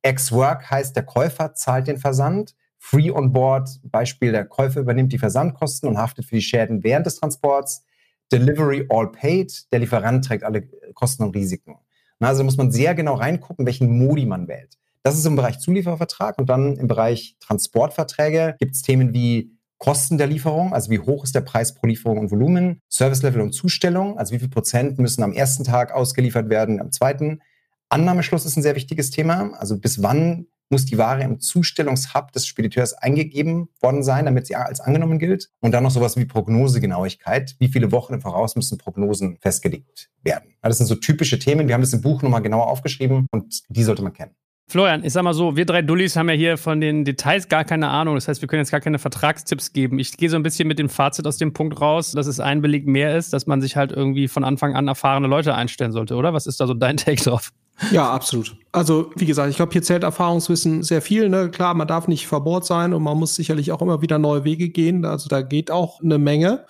[0.00, 2.54] Ex-Work heißt, der Käufer zahlt den Versand.
[2.78, 7.04] Free on Board, Beispiel, der Käufer übernimmt die Versandkosten und haftet für die Schäden während
[7.04, 7.84] des Transports.
[8.32, 10.62] Delivery all paid, der Lieferant trägt alle
[10.94, 11.76] Kosten und Risiken.
[12.20, 14.78] Also muss man sehr genau reingucken, welchen Modi man wählt.
[15.02, 20.18] Das ist im Bereich Zuliefervertrag und dann im Bereich Transportverträge gibt es Themen wie Kosten
[20.18, 23.52] der Lieferung, also wie hoch ist der Preis pro Lieferung und Volumen, Service Level und
[23.52, 27.40] Zustellung, also wie viel Prozent müssen am ersten Tag ausgeliefert werden, am zweiten.
[27.88, 32.46] Annahmeschluss ist ein sehr wichtiges Thema, also bis wann muss die Ware im Zustellungshub des
[32.46, 35.50] Spediteurs eingegeben worden sein, damit sie als angenommen gilt.
[35.60, 37.54] Und dann noch sowas wie Prognosegenauigkeit.
[37.58, 40.54] Wie viele Wochen im Voraus müssen Prognosen festgelegt werden?
[40.62, 41.68] Das sind so typische Themen.
[41.68, 44.34] Wir haben das im Buch nochmal genauer aufgeschrieben und die sollte man kennen.
[44.66, 47.64] Florian, ich sag mal so, wir drei Dullis haben ja hier von den Details gar
[47.64, 48.14] keine Ahnung.
[48.14, 49.98] Das heißt, wir können jetzt gar keine Vertragstipps geben.
[49.98, 52.62] Ich gehe so ein bisschen mit dem Fazit aus dem Punkt raus, dass es ein
[52.62, 56.16] Beleg mehr ist, dass man sich halt irgendwie von Anfang an erfahrene Leute einstellen sollte,
[56.16, 56.32] oder?
[56.32, 57.52] Was ist da so dein Take drauf?
[57.90, 58.56] Ja, absolut.
[58.72, 61.28] Also, wie gesagt, ich glaube, hier zählt Erfahrungswissen sehr viel.
[61.28, 61.50] Ne?
[61.50, 64.68] Klar, man darf nicht verbohrt sein und man muss sicherlich auch immer wieder neue Wege
[64.68, 65.04] gehen.
[65.04, 66.64] Also, da geht auch eine Menge.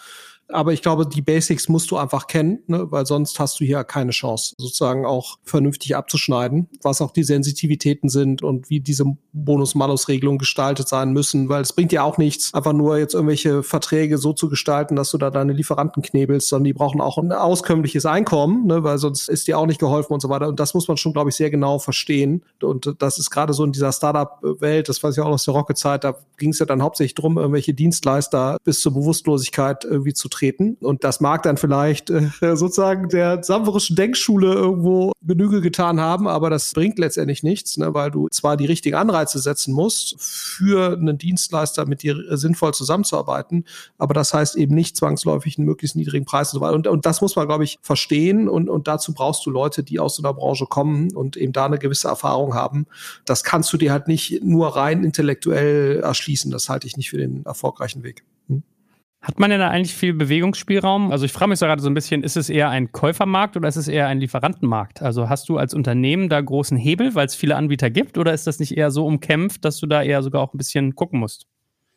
[0.49, 2.91] Aber ich glaube, die Basics musst du einfach kennen, ne?
[2.91, 8.09] weil sonst hast du hier keine Chance, sozusagen auch vernünftig abzuschneiden, was auch die Sensitivitäten
[8.09, 12.73] sind und wie diese Bonus-Malus-Regelungen gestaltet sein müssen, weil es bringt ja auch nichts, einfach
[12.73, 16.73] nur jetzt irgendwelche Verträge so zu gestalten, dass du da deine Lieferanten knebelst, sondern die
[16.73, 18.85] brauchen auch ein auskömmliches Einkommen, ne?
[18.85, 20.49] weil sonst ist dir auch nicht geholfen und so weiter.
[20.49, 22.45] Und das muss man schon, glaube ich, sehr genau verstehen.
[22.63, 26.05] Und das ist gerade so in dieser Startup-Welt, das weiß ich auch aus der Rocket-Zeit,
[26.05, 30.77] da ging es ja dann hauptsächlich drum, irgendwelche Dienstleister bis zur Bewusstlosigkeit irgendwie zu treten.
[30.81, 36.51] Und das mag dann vielleicht äh, sozusagen der samverischen Denkschule irgendwo Genüge getan haben, aber
[36.51, 41.17] das bringt letztendlich nichts, ne, weil du zwar die richtigen Anreize setzen musst, für einen
[41.17, 43.65] Dienstleister mit dir sinnvoll zusammenzuarbeiten,
[43.97, 46.75] aber das heißt eben nicht zwangsläufig einen möglichst niedrigen Preis und so weiter.
[46.75, 49.99] Und, und das muss man, glaube ich, verstehen und, und dazu brauchst du Leute, die
[49.99, 52.87] aus so einer Branche kommen und eben da eine gewisse Erfahrung haben.
[53.25, 56.51] Das kannst du dir halt nicht nur rein intellektuell erschließen.
[56.51, 58.25] Das halte ich nicht für den erfolgreichen Weg.
[58.49, 58.63] Hm?
[59.25, 61.11] Hat man denn da eigentlich viel Bewegungsspielraum?
[61.11, 63.67] Also ich frage mich so gerade so ein bisschen, ist es eher ein Käufermarkt oder
[63.67, 65.01] ist es eher ein Lieferantenmarkt?
[65.01, 68.47] Also hast du als Unternehmen da großen Hebel, weil es viele Anbieter gibt oder ist
[68.47, 71.47] das nicht eher so umkämpft, dass du da eher sogar auch ein bisschen gucken musst?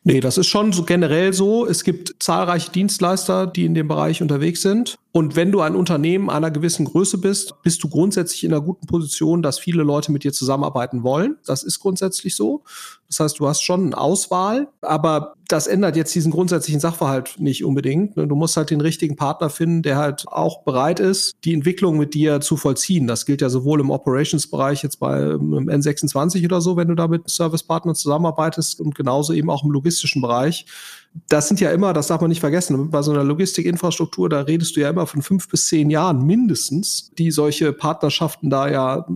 [0.03, 1.67] Nee, das ist schon so generell so.
[1.67, 4.95] Es gibt zahlreiche Dienstleister, die in dem Bereich unterwegs sind.
[5.11, 8.87] Und wenn du ein Unternehmen einer gewissen Größe bist, bist du grundsätzlich in einer guten
[8.87, 11.35] Position, dass viele Leute mit dir zusammenarbeiten wollen.
[11.45, 12.63] Das ist grundsätzlich so.
[13.07, 17.63] Das heißt, du hast schon eine Auswahl, aber das ändert jetzt diesen grundsätzlichen Sachverhalt nicht
[17.63, 18.17] unbedingt.
[18.17, 18.27] Ne?
[18.27, 22.13] Du musst halt den richtigen Partner finden, der halt auch bereit ist, die Entwicklung mit
[22.13, 23.07] dir zu vollziehen.
[23.07, 27.07] Das gilt ja sowohl im Operations-Bereich jetzt bei einem N26 oder so, wenn du da
[27.07, 30.65] mit Service-Partnern zusammenarbeitest und genauso eben auch im logistischen Bereich
[31.29, 34.75] das sind ja immer, das darf man nicht vergessen, bei so einer Logistikinfrastruktur, da redest
[34.75, 39.07] du ja immer von fünf bis zehn Jahren mindestens, die solche Partnerschaften da ja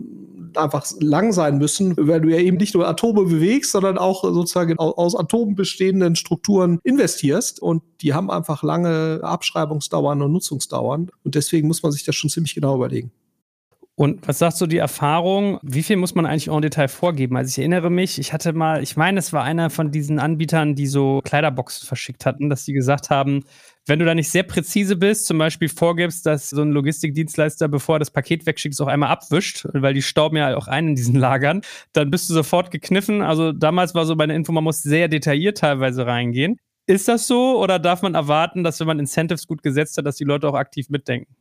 [0.58, 4.78] einfach lang sein müssen, weil du ja eben nicht nur Atome bewegst, sondern auch sozusagen
[4.80, 11.68] aus Atomen bestehenden Strukturen investierst und die haben einfach lange Abschreibungsdauern und Nutzungsdauern und deswegen
[11.68, 13.12] muss man sich das schon ziemlich genau überlegen.
[13.96, 15.60] Und was sagst du die Erfahrung?
[15.62, 17.38] Wie viel muss man eigentlich en Detail vorgeben?
[17.38, 20.74] Also ich erinnere mich, ich hatte mal, ich meine, es war einer von diesen Anbietern,
[20.74, 23.44] die so Kleiderboxen verschickt hatten, dass die gesagt haben,
[23.88, 27.96] wenn du da nicht sehr präzise bist, zum Beispiel vorgibst, dass so ein Logistikdienstleister, bevor
[27.96, 31.15] er das Paket wegschickt, auch einmal abwischt, weil die stauben ja auch ein in diesen
[31.15, 31.62] Lagern,
[31.94, 33.22] dann bist du sofort gekniffen.
[33.22, 36.58] Also damals war so meine Info, man muss sehr detailliert teilweise reingehen.
[36.88, 40.17] Ist das so oder darf man erwarten, dass wenn man Incentives gut gesetzt hat, dass
[40.17, 41.36] die Leute auch aktiv mitdenken?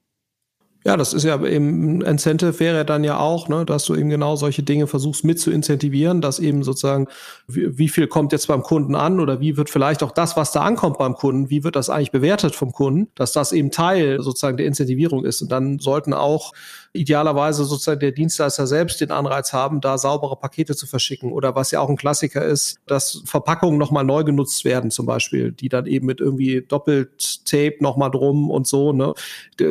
[0.83, 4.37] Ja, das ist ja eben Incentive wäre dann ja auch, ne, dass du eben genau
[4.37, 7.07] solche Dinge versuchst mit zu incentivieren, dass eben sozusagen,
[7.47, 10.53] wie, wie, viel kommt jetzt beim Kunden an oder wie wird vielleicht auch das, was
[10.53, 14.23] da ankommt beim Kunden, wie wird das eigentlich bewertet vom Kunden, dass das eben Teil
[14.23, 15.43] sozusagen der Incentivierung ist.
[15.43, 16.53] Und dann sollten auch
[16.93, 21.31] idealerweise sozusagen der Dienstleister selbst den Anreiz haben, da saubere Pakete zu verschicken.
[21.31, 25.53] Oder was ja auch ein Klassiker ist, dass Verpackungen nochmal neu genutzt werden, zum Beispiel,
[25.53, 29.15] die dann eben mit irgendwie doppelt Tape nochmal drum und so, ne,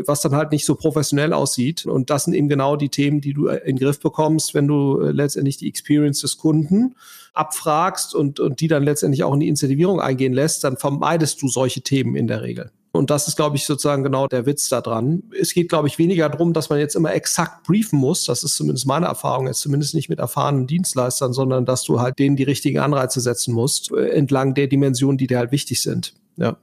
[0.06, 1.86] was dann halt nicht so professionell aussieht.
[1.86, 5.02] Und das sind eben genau die Themen, die du in den Griff bekommst, wenn du
[5.02, 6.96] äh, letztendlich die Experience des Kunden
[7.34, 11.50] abfragst und, und die dann letztendlich auch in die Incentivierung eingehen lässt, dann vermeidest du
[11.50, 12.72] solche Themen in der Regel.
[12.92, 15.24] Und das ist, glaube ich, sozusagen genau der Witz da dran.
[15.40, 18.26] Es geht, glaube ich, weniger darum, dass man jetzt immer exakt briefen muss.
[18.26, 22.18] Das ist zumindest meine Erfahrung, jetzt zumindest nicht mit erfahrenen Dienstleistern, sondern dass du halt
[22.18, 26.16] denen die richtigen Anreize setzen musst, äh, entlang der Dimensionen, die dir halt wichtig sind.
[26.38, 26.58] Ja.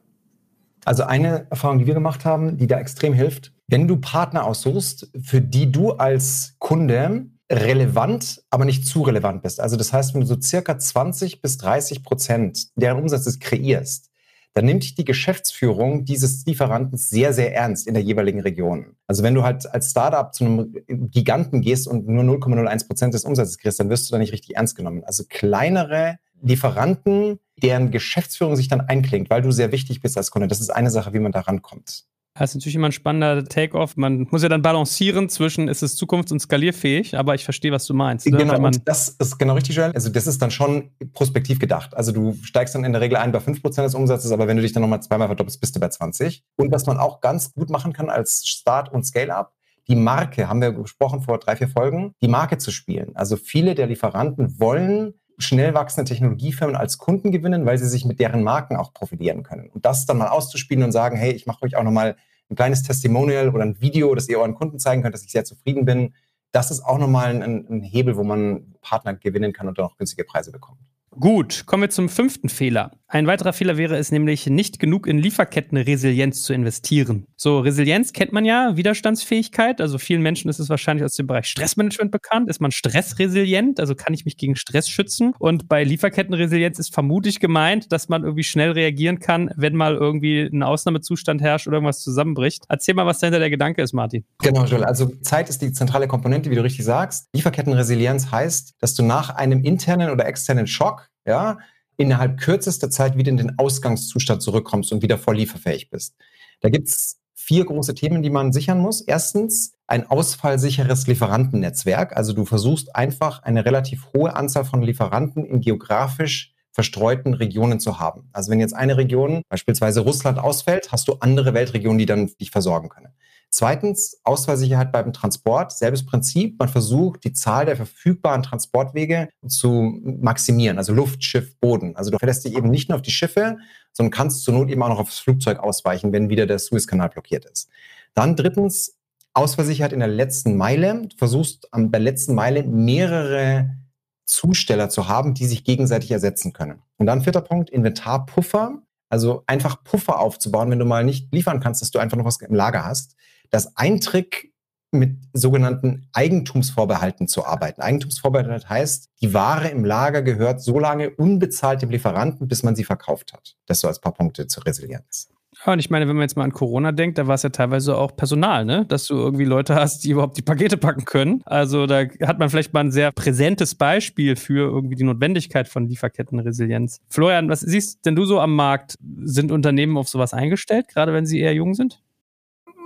[0.84, 5.10] Also eine Erfahrung, die wir gemacht haben, die da extrem hilft, wenn du Partner aussuchst,
[5.20, 9.60] für die du als Kunde relevant, aber nicht zu relevant bist.
[9.60, 14.10] Also das heißt, wenn du so circa 20 bis 30 Prozent deren Umsatzes kreierst,
[14.56, 18.96] dann nimmt die Geschäftsführung dieses Lieferanten sehr, sehr ernst in der jeweiligen Region.
[19.06, 23.26] Also wenn du halt als Startup zu einem Giganten gehst und nur 0,01 Prozent des
[23.26, 25.04] Umsatzes kriegst, dann wirst du da nicht richtig ernst genommen.
[25.04, 30.48] Also kleinere Lieferanten, deren Geschäftsführung sich dann einklingt, weil du sehr wichtig bist als Kunde.
[30.48, 32.06] Das ist eine Sache, wie man da rankommt.
[32.38, 33.96] Das ist natürlich immer ein spannender Take-off.
[33.96, 37.86] Man muss ja dann balancieren zwischen, ist es zukunfts- und skalierfähig, aber ich verstehe, was
[37.86, 38.26] du meinst.
[38.26, 38.36] Ne?
[38.36, 39.92] Genau, das ist genau richtig, Joel.
[39.92, 41.96] Also das ist dann schon prospektiv gedacht.
[41.96, 44.62] Also du steigst dann in der Regel ein bei 5% des Umsatzes, aber wenn du
[44.62, 46.42] dich dann nochmal zweimal verdoppelst, bist du bei 20.
[46.56, 49.52] Und was man auch ganz gut machen kann als Start- und Scale-Up,
[49.88, 53.14] die Marke, haben wir gesprochen vor drei, vier Folgen, die Marke zu spielen.
[53.14, 58.20] Also viele der Lieferanten wollen schnell wachsende Technologiefirmen als Kunden gewinnen, weil sie sich mit
[58.20, 59.68] deren Marken auch profilieren können.
[59.70, 62.16] Und das dann mal auszuspielen und sagen, hey, ich mache euch auch nochmal
[62.50, 65.44] ein kleines Testimonial oder ein Video, das ihr euren Kunden zeigen könnt, dass ich sehr
[65.44, 66.14] zufrieden bin.
[66.52, 69.96] Das ist auch nochmal ein, ein Hebel, wo man Partner gewinnen kann und dann auch
[69.96, 70.78] günstige Preise bekommt.
[71.18, 72.92] Gut, kommen wir zum fünften Fehler.
[73.08, 77.26] Ein weiterer Fehler wäre es nämlich, nicht genug in Lieferkettenresilienz zu investieren.
[77.36, 79.80] So, Resilienz kennt man ja, Widerstandsfähigkeit.
[79.80, 82.50] Also vielen Menschen ist es wahrscheinlich aus dem Bereich Stressmanagement bekannt.
[82.50, 83.78] Ist man stressresilient?
[83.78, 85.34] Also kann ich mich gegen Stress schützen?
[85.38, 90.40] Und bei Lieferkettenresilienz ist vermutlich gemeint, dass man irgendwie schnell reagieren kann, wenn mal irgendwie
[90.42, 92.64] ein Ausnahmezustand herrscht oder irgendwas zusammenbricht.
[92.68, 94.24] Erzähl mal, was dahinter der Gedanke ist, Martin.
[94.42, 94.82] Genau, Joel.
[94.82, 97.28] Also Zeit ist die zentrale Komponente, wie du richtig sagst.
[97.34, 101.58] Lieferkettenresilienz heißt, dass du nach einem internen oder externen Schock, ja,
[101.96, 106.14] innerhalb kürzester Zeit wieder in den Ausgangszustand zurückkommst und wieder voll lieferfähig bist.
[106.60, 109.00] Da gibt's vier große Themen, die man sichern muss.
[109.00, 112.16] Erstens ein ausfallsicheres Lieferantennetzwerk.
[112.16, 118.00] Also du versuchst einfach eine relativ hohe Anzahl von Lieferanten in geografisch verstreuten Regionen zu
[118.00, 118.28] haben.
[118.32, 122.50] Also wenn jetzt eine Region, beispielsweise Russland, ausfällt, hast du andere Weltregionen, die dann dich
[122.50, 123.14] versorgen können.
[123.50, 125.72] Zweitens, Ausfallsicherheit beim Transport.
[125.72, 126.58] Selbes Prinzip.
[126.58, 130.78] Man versucht, die Zahl der verfügbaren Transportwege zu maximieren.
[130.78, 131.96] Also Luft, Schiff, Boden.
[131.96, 133.56] Also du verlässt dich eben nicht nur auf die Schiffe,
[133.92, 137.46] sondern kannst zur Not eben auch noch aufs Flugzeug ausweichen, wenn wieder der Suezkanal blockiert
[137.46, 137.68] ist.
[138.14, 138.96] Dann drittens,
[139.36, 141.08] Ausfallsicherheit in der letzten Meile.
[141.08, 143.76] Du versuchst an der letzten Meile mehrere
[144.24, 146.82] Zusteller zu haben, die sich gegenseitig ersetzen können.
[146.96, 148.82] Und dann vierter Punkt, Inventarpuffer.
[149.08, 152.40] Also einfach Puffer aufzubauen, wenn du mal nicht liefern kannst, dass du einfach noch was
[152.40, 153.14] im Lager hast.
[153.50, 154.52] Das ein Trick
[154.92, 157.82] mit sogenannten Eigentumsvorbehalten zu arbeiten.
[157.82, 162.84] Eigentumsvorbehalt heißt, die Ware im Lager gehört so lange unbezahlt dem Lieferanten, bis man sie
[162.84, 163.56] verkauft hat.
[163.66, 165.28] Das so als paar Punkte zur Resilienz.
[165.64, 167.48] Ja, und ich meine, wenn man jetzt mal an Corona denkt, da war es ja
[167.48, 168.84] teilweise auch Personal, ne?
[168.86, 171.42] Dass du irgendwie Leute hast, die überhaupt die Pakete packen können.
[171.46, 175.88] Also da hat man vielleicht mal ein sehr präsentes Beispiel für irgendwie die Notwendigkeit von
[175.88, 177.00] Lieferkettenresilienz.
[177.08, 178.96] Florian, was siehst denn du so am Markt?
[179.22, 182.02] Sind Unternehmen auf sowas eingestellt, gerade wenn sie eher jung sind?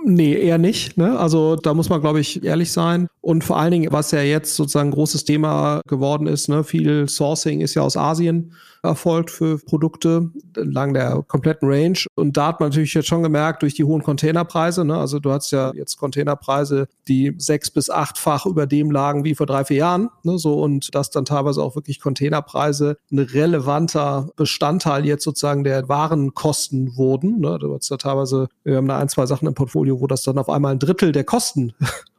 [0.03, 0.97] Nee, eher nicht.
[0.97, 1.17] Ne?
[1.17, 3.07] Also da muss man, glaube ich, ehrlich sein.
[3.21, 6.63] Und vor allen Dingen, was ja jetzt sozusagen ein großes Thema geworden ist, ne?
[6.63, 11.97] viel Sourcing ist ja aus Asien erfolgt für Produkte entlang der kompletten Range.
[12.15, 14.97] Und da hat man natürlich jetzt schon gemerkt, durch die hohen Containerpreise, ne?
[14.97, 19.45] also du hast ja jetzt Containerpreise, die sechs bis achtfach über dem lagen wie vor
[19.45, 20.09] drei, vier Jahren.
[20.23, 20.37] Ne?
[20.37, 26.95] So, und dass dann teilweise auch wirklich Containerpreise ein relevanter Bestandteil jetzt sozusagen der Warenkosten
[26.97, 27.39] wurden.
[27.39, 27.57] Ne?
[27.59, 30.37] Du hast da teilweise, wir haben da ein, zwei Sachen im Portfolio, wo das dann
[30.37, 31.73] auf einmal ein Drittel der Kosten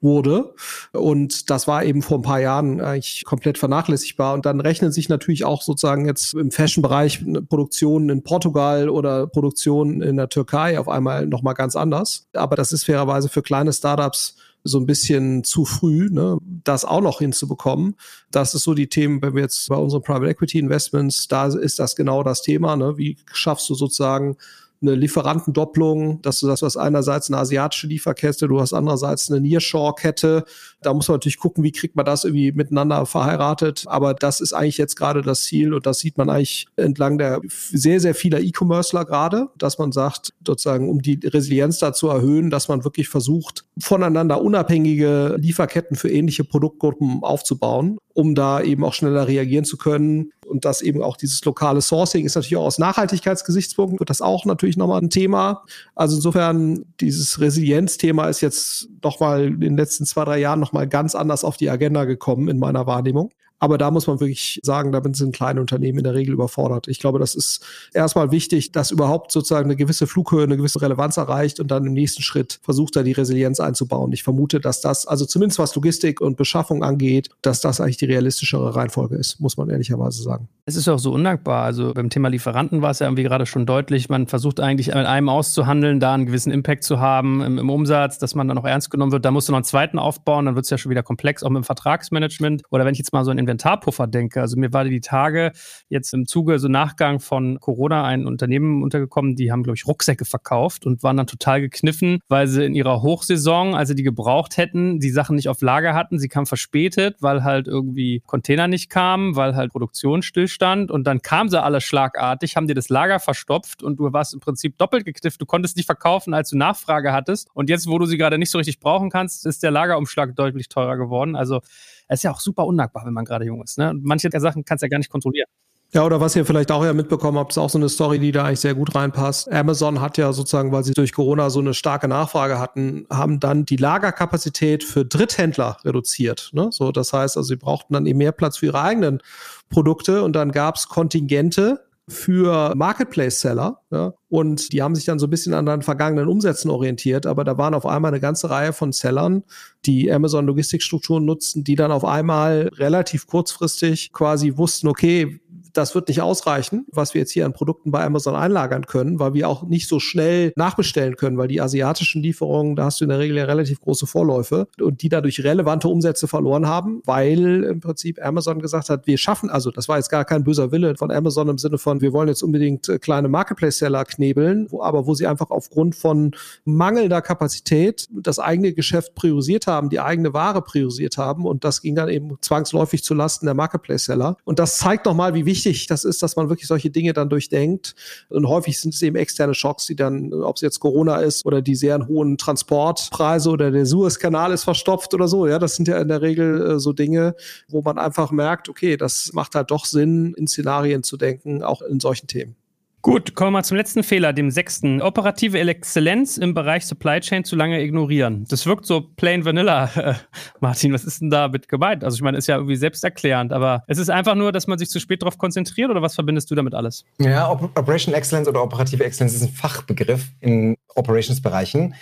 [0.00, 0.54] wurde.
[0.92, 4.34] Und das war eben vor ein paar Jahren eigentlich komplett vernachlässigbar.
[4.34, 10.02] Und dann rechnen sich natürlich auch sozusagen jetzt im Fashion-Bereich Produktionen in Portugal oder Produktionen
[10.02, 12.28] in der Türkei auf einmal nochmal ganz anders.
[12.34, 17.00] Aber das ist fairerweise für kleine Startups so ein bisschen zu früh, ne, das auch
[17.00, 17.94] noch hinzubekommen.
[18.30, 21.78] Das ist so die Themen, wenn wir jetzt bei unseren Private Equity Investments, da ist
[21.78, 22.76] das genau das Thema.
[22.76, 22.98] Ne?
[22.98, 24.36] Wie schaffst du sozusagen
[24.82, 30.44] eine Lieferantendopplung, dass du das, hast einerseits eine asiatische Lieferkette, du hast andererseits eine Nearshore-Kette.
[30.86, 33.84] Da muss man natürlich gucken, wie kriegt man das irgendwie miteinander verheiratet.
[33.86, 37.40] Aber das ist eigentlich jetzt gerade das Ziel und das sieht man eigentlich entlang der
[37.48, 42.50] sehr, sehr vieler E-Commercer gerade, dass man sagt, sozusagen, um die Resilienz da zu erhöhen,
[42.50, 48.94] dass man wirklich versucht, voneinander unabhängige Lieferketten für ähnliche Produktgruppen aufzubauen, um da eben auch
[48.94, 50.30] schneller reagieren zu können.
[50.46, 54.44] Und das eben auch dieses lokale Sourcing ist natürlich auch aus Nachhaltigkeitsgesichtspunkten wird das auch
[54.44, 55.64] natürlich nochmal ein Thema.
[55.94, 61.14] Also insofern dieses Resilienzthema ist jetzt nochmal in den letzten zwei, drei Jahren nochmal ganz
[61.14, 63.32] anders auf die Agenda gekommen in meiner Wahrnehmung.
[63.58, 66.88] Aber da muss man wirklich sagen, damit sind kleine Unternehmen in der Regel überfordert.
[66.88, 67.64] Ich glaube, das ist
[67.94, 71.94] erstmal wichtig, dass überhaupt sozusagen eine gewisse Flughöhe, eine gewisse Relevanz erreicht und dann im
[71.94, 74.12] nächsten Schritt versucht er die Resilienz einzubauen.
[74.12, 78.06] Ich vermute, dass das, also zumindest was Logistik und Beschaffung angeht, dass das eigentlich die
[78.06, 80.48] realistischere Reihenfolge ist, muss man ehrlicherweise sagen.
[80.66, 81.64] Es ist auch so undankbar.
[81.64, 84.08] Also beim Thema Lieferanten war es ja irgendwie gerade schon deutlich.
[84.08, 88.18] Man versucht eigentlich mit einem auszuhandeln, da einen gewissen Impact zu haben im, im Umsatz,
[88.18, 89.24] dass man dann auch ernst genommen wird.
[89.24, 91.50] Da musst du noch einen zweiten aufbauen, dann wird es ja schon wieder komplex, auch
[91.50, 92.64] mit dem Vertragsmanagement.
[92.70, 94.40] Oder wenn ich jetzt mal so ein Inventarpuffer denke.
[94.40, 95.52] Also mir war die Tage
[95.88, 100.24] jetzt im Zuge, so Nachgang von Corona, ein Unternehmen untergekommen, die haben, glaube ich, Rucksäcke
[100.24, 104.56] verkauft und waren dann total gekniffen, weil sie in ihrer Hochsaison, als sie die gebraucht
[104.56, 106.18] hätten, die Sachen nicht auf Lager hatten.
[106.18, 111.22] Sie kamen verspätet, weil halt irgendwie Container nicht kamen, weil halt Produktion stillstand und dann
[111.22, 115.04] kamen sie alle schlagartig, haben dir das Lager verstopft und du warst im Prinzip doppelt
[115.04, 115.40] geknifft.
[115.40, 117.48] Du konntest nicht verkaufen, als du Nachfrage hattest.
[117.54, 120.68] Und jetzt, wo du sie gerade nicht so richtig brauchen kannst, ist der Lagerumschlag deutlich
[120.68, 121.36] teurer geworden.
[121.36, 121.60] Also
[122.08, 123.78] es ist ja auch super undankbar, wenn man gerade jung ist.
[123.78, 123.92] Ne?
[124.00, 125.48] Manche der Sachen kannst du ja gar nicht kontrollieren.
[125.92, 128.32] Ja, oder was ihr vielleicht auch ja mitbekommen habt, ist auch so eine Story, die
[128.32, 129.50] da eigentlich sehr gut reinpasst.
[129.52, 133.64] Amazon hat ja sozusagen, weil sie durch Corona so eine starke Nachfrage hatten, haben dann
[133.64, 136.50] die Lagerkapazität für Dritthändler reduziert.
[136.52, 136.68] Ne?
[136.72, 139.22] So, das heißt, also sie brauchten dann eben mehr Platz für ihre eigenen
[139.70, 143.80] Produkte und dann gab es Kontingente für Marketplace-Seller.
[143.90, 144.14] Ja?
[144.28, 147.58] Und die haben sich dann so ein bisschen an den vergangenen Umsätzen orientiert, aber da
[147.58, 149.42] waren auf einmal eine ganze Reihe von Sellern,
[149.84, 155.40] die Amazon Logistikstrukturen nutzten, die dann auf einmal relativ kurzfristig quasi wussten, okay,
[155.76, 159.34] das wird nicht ausreichen, was wir jetzt hier an Produkten bei Amazon einlagern können, weil
[159.34, 163.10] wir auch nicht so schnell nachbestellen können, weil die asiatischen Lieferungen, da hast du in
[163.10, 167.80] der Regel ja relativ große Vorläufe und die dadurch relevante Umsätze verloren haben, weil im
[167.80, 171.10] Prinzip Amazon gesagt hat, wir schaffen, also das war jetzt gar kein böser Wille von
[171.10, 175.14] Amazon im Sinne von, wir wollen jetzt unbedingt äh, kleine Marketplace-Seller knebeln, wo, aber wo
[175.14, 176.32] sie einfach aufgrund von
[176.64, 181.94] mangelnder Kapazität das eigene Geschäft priorisiert haben, die eigene Ware priorisiert haben und das ging
[181.94, 184.36] dann eben zwangsläufig zu Lasten der Marketplace-Seller.
[184.44, 187.28] Und das zeigt nochmal, wie wichtig wichtig das ist, dass man wirklich solche Dinge dann
[187.28, 187.94] durchdenkt.
[188.28, 191.62] Und häufig sind es eben externe Schocks, die dann, ob es jetzt Corona ist oder
[191.62, 195.46] die sehr hohen Transportpreise oder der Suezkanal ist verstopft oder so.
[195.46, 197.34] Ja, das sind ja in der Regel äh, so Dinge,
[197.68, 201.82] wo man einfach merkt, okay, das macht halt doch Sinn, in Szenarien zu denken, auch
[201.82, 202.56] in solchen Themen.
[203.02, 205.00] Gut, kommen wir mal zum letzten Fehler, dem sechsten.
[205.00, 208.46] Operative Exzellenz im Bereich Supply Chain zu lange ignorieren.
[208.48, 210.18] Das wirkt so plain vanilla.
[210.60, 212.02] Martin, was ist denn damit gemeint?
[212.02, 214.88] Also ich meine, ist ja irgendwie selbsterklärend, aber es ist einfach nur, dass man sich
[214.88, 217.04] zu spät darauf konzentriert oder was verbindest du damit alles?
[217.20, 221.94] Ja, Operation Excellence oder operative Excellence ist ein Fachbegriff in Operations-Bereichen.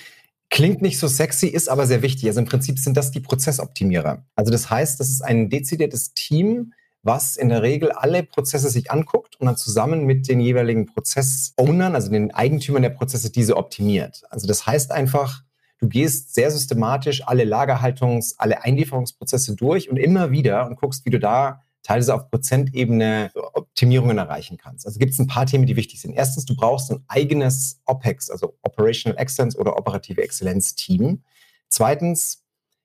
[0.49, 2.29] Klingt nicht so sexy, ist aber sehr wichtig.
[2.29, 4.25] Also im Prinzip sind das die Prozessoptimierer.
[4.37, 6.73] Also das heißt, das ist ein dezidiertes Team,
[7.05, 11.95] was in der Regel alle Prozesse sich anguckt und dann zusammen mit den jeweiligen Prozessownern,
[11.95, 14.23] also den Eigentümern der Prozesse, diese optimiert.
[14.31, 15.43] Also das heißt einfach,
[15.79, 21.11] du gehst sehr systematisch alle Lagerhaltungs-, alle Einlieferungsprozesse durch und immer wieder und guckst, wie
[21.11, 24.87] du da teilweise auf Prozentebene Optimierungen erreichen kannst.
[24.87, 26.15] Also gibt es ein paar Themen, die wichtig sind.
[26.15, 31.23] Erstens, du brauchst ein eigenes OPEX, also Operational Excellence oder operative Exzellenz Team.
[31.69, 32.43] Zweitens,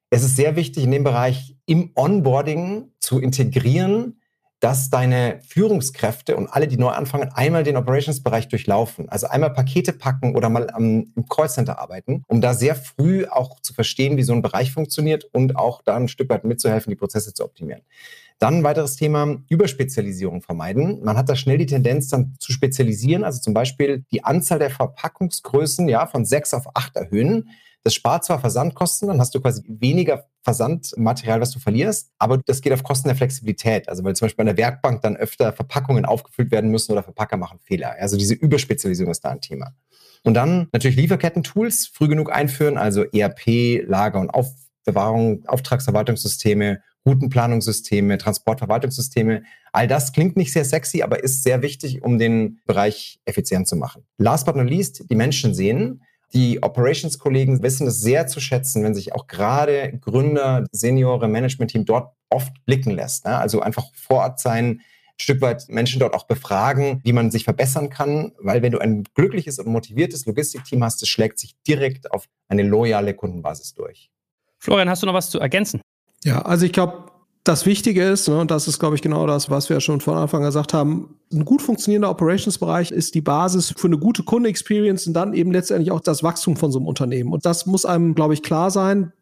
[0.10, 4.20] es ist sehr wichtig in dem Bereich im Onboarding zu integrieren,
[4.60, 9.08] dass deine Führungskräfte und alle, die neu anfangen, einmal den Operations-Bereich durchlaufen.
[9.08, 13.60] Also einmal Pakete packen oder mal am, im Callcenter arbeiten, um da sehr früh auch
[13.62, 16.98] zu verstehen, wie so ein Bereich funktioniert und auch da ein Stück weit mitzuhelfen, die
[16.98, 17.84] Prozesse zu optimieren.
[18.40, 21.04] Dann ein weiteres Thema, Überspezialisierung vermeiden.
[21.04, 24.72] Man hat da schnell die Tendenz dann zu spezialisieren, also zum Beispiel die Anzahl der
[24.72, 27.50] Verpackungsgrößen ja, von sechs auf acht erhöhen.
[27.84, 32.62] Das spart zwar Versandkosten, dann hast du quasi weniger Versandmaterial, was du verlierst, aber das
[32.62, 33.88] geht auf Kosten der Flexibilität.
[33.88, 37.38] Also weil zum Beispiel an der Werkbank dann öfter Verpackungen aufgefüllt werden müssen oder Verpacker
[37.38, 37.96] machen Fehler.
[38.00, 39.74] Also diese Überspezialisierung ist da ein Thema.
[40.24, 49.44] Und dann natürlich Lieferketten-Tools früh genug einführen, also ERP, Lager- und Aufbewahrung, Auftragsverwaltungssysteme, Routenplanungssysteme, Transportverwaltungssysteme.
[49.72, 53.78] All das klingt nicht sehr sexy, aber ist sehr wichtig, um den Bereich effizient zu
[53.78, 54.04] machen.
[54.18, 56.02] Last but not least, die Menschen sehen.
[56.34, 62.14] Die Operations-Kollegen wissen es sehr zu schätzen, wenn sich auch gerade Gründer, Seniore, Management-Team dort
[62.30, 63.26] oft blicken lässt.
[63.26, 63.38] Ne?
[63.38, 64.82] Also einfach vor Ort sein,
[65.20, 68.80] ein Stück weit Menschen dort auch befragen, wie man sich verbessern kann, weil wenn du
[68.80, 74.10] ein glückliches und motiviertes Logistikteam hast, das schlägt sich direkt auf eine loyale Kundenbasis durch.
[74.60, 75.82] Florian, hast du noch was zu ergänzen?
[76.24, 77.09] Ja, also ich glaube,
[77.50, 80.16] das Wichtige ist, ne, und das ist, glaube ich, genau das, was wir schon von
[80.16, 85.14] Anfang gesagt haben, ein gut funktionierender Operationsbereich ist die Basis für eine gute Kundenexperience und
[85.14, 87.34] dann eben letztendlich auch das Wachstum von so einem Unternehmen.
[87.34, 89.14] Und das muss einem, glaube ich, klar sein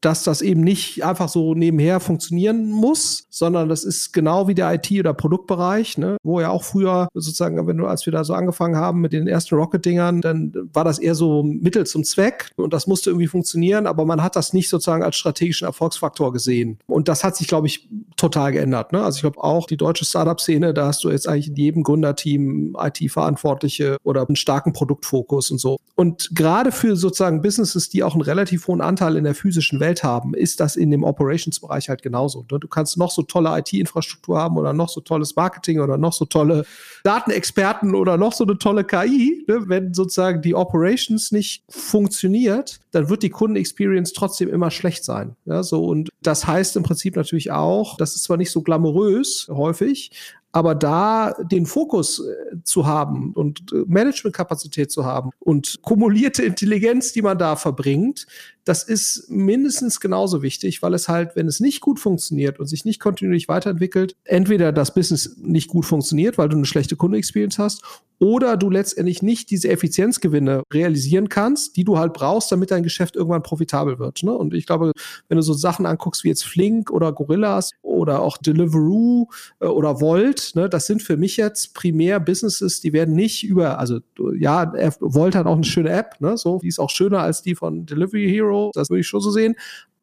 [0.00, 4.72] dass das eben nicht einfach so nebenher funktionieren muss, sondern das ist genau wie der
[4.74, 8.34] IT- oder Produktbereich, ne, wo ja auch früher sozusagen, wenn du, als wir da so
[8.34, 12.72] angefangen haben mit den ersten Rocket-Dingern, dann war das eher so Mittel zum Zweck und
[12.72, 16.78] das musste irgendwie funktionieren, aber man hat das nicht sozusagen als strategischen Erfolgsfaktor gesehen.
[16.86, 18.92] Und das hat sich, glaube ich, total geändert.
[18.92, 19.02] Ne?
[19.02, 22.76] Also ich glaube auch die deutsche Startup-Szene, da hast du jetzt eigentlich in jedem Gründerteam
[22.78, 25.78] IT-Verantwortliche oder einen starken Produktfokus und so.
[25.94, 29.93] Und gerade für sozusagen Businesses, die auch einen relativ hohen Anteil in der physischen Welt
[29.94, 32.44] Geld haben, ist das in dem Operations-Bereich halt genauso.
[32.50, 32.58] Ne?
[32.58, 36.24] Du kannst noch so tolle IT-Infrastruktur haben oder noch so tolles Marketing oder noch so
[36.24, 36.64] tolle
[37.04, 39.44] Datenexperten oder noch so eine tolle KI.
[39.46, 39.68] Ne?
[39.68, 45.36] Wenn sozusagen die Operations nicht funktioniert, dann wird die Kundenexperience trotzdem immer schlecht sein.
[45.44, 49.48] Ja, so und das heißt im Prinzip natürlich auch, das ist zwar nicht so glamourös
[49.50, 50.10] häufig,
[50.54, 57.12] aber da den Fokus äh, zu haben und äh, Managementkapazität zu haben und kumulierte Intelligenz,
[57.12, 58.28] die man da verbringt,
[58.64, 62.84] das ist mindestens genauso wichtig, weil es halt, wenn es nicht gut funktioniert und sich
[62.84, 67.82] nicht kontinuierlich weiterentwickelt, entweder das Business nicht gut funktioniert, weil du eine schlechte Kundenexperience hast,
[68.20, 73.16] oder du letztendlich nicht diese Effizienzgewinne realisieren kannst, die du halt brauchst, damit dein Geschäft
[73.16, 74.22] irgendwann profitabel wird.
[74.22, 74.32] Ne?
[74.32, 74.92] Und ich glaube,
[75.28, 79.26] wenn du so Sachen anguckst wie jetzt Flink oder Gorillas oder auch Deliveroo
[79.60, 83.78] äh, oder Volt, ne, das sind für mich jetzt primär Businesses, die werden nicht über,
[83.78, 84.00] also
[84.38, 87.54] ja, Volt hat auch eine schöne App, ne, so, die ist auch schöner als die
[87.54, 89.56] von Delivery Hero, das würde ich schon so sehen.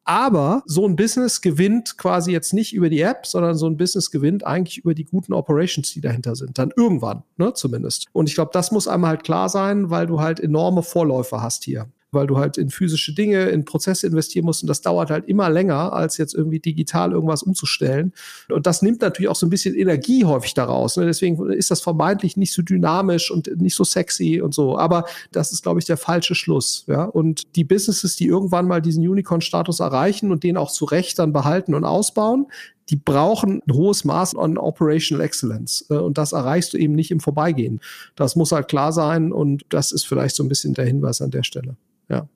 [0.04, 4.10] Aber so ein Business gewinnt quasi jetzt nicht über die App, sondern so ein Business
[4.10, 6.58] gewinnt eigentlich über die guten Operations, die dahinter sind.
[6.58, 8.06] Dann irgendwann, ne, zumindest.
[8.12, 11.64] Und ich glaube, das muss einmal halt klar sein, weil du halt enorme Vorläufer hast
[11.64, 15.26] hier weil du halt in physische Dinge, in Prozesse investieren musst und das dauert halt
[15.26, 18.12] immer länger, als jetzt irgendwie digital irgendwas umzustellen.
[18.48, 20.96] Und das nimmt natürlich auch so ein bisschen Energie häufig daraus.
[20.96, 21.06] Ne?
[21.06, 24.78] Deswegen ist das vermeintlich nicht so dynamisch und nicht so sexy und so.
[24.78, 26.84] Aber das ist, glaube ich, der falsche Schluss.
[26.86, 27.04] Ja?
[27.04, 31.32] Und die Businesses, die irgendwann mal diesen Unicorn-Status erreichen und den auch zu Recht dann
[31.32, 32.46] behalten und ausbauen,
[32.90, 35.86] die brauchen ein hohes Maß an Operational Excellence.
[35.90, 37.80] Äh, und das erreichst du eben nicht im Vorbeigehen.
[38.16, 41.30] Das muss halt klar sein und das ist vielleicht so ein bisschen der Hinweis an
[41.30, 41.76] der Stelle.
[42.08, 42.28] Ja.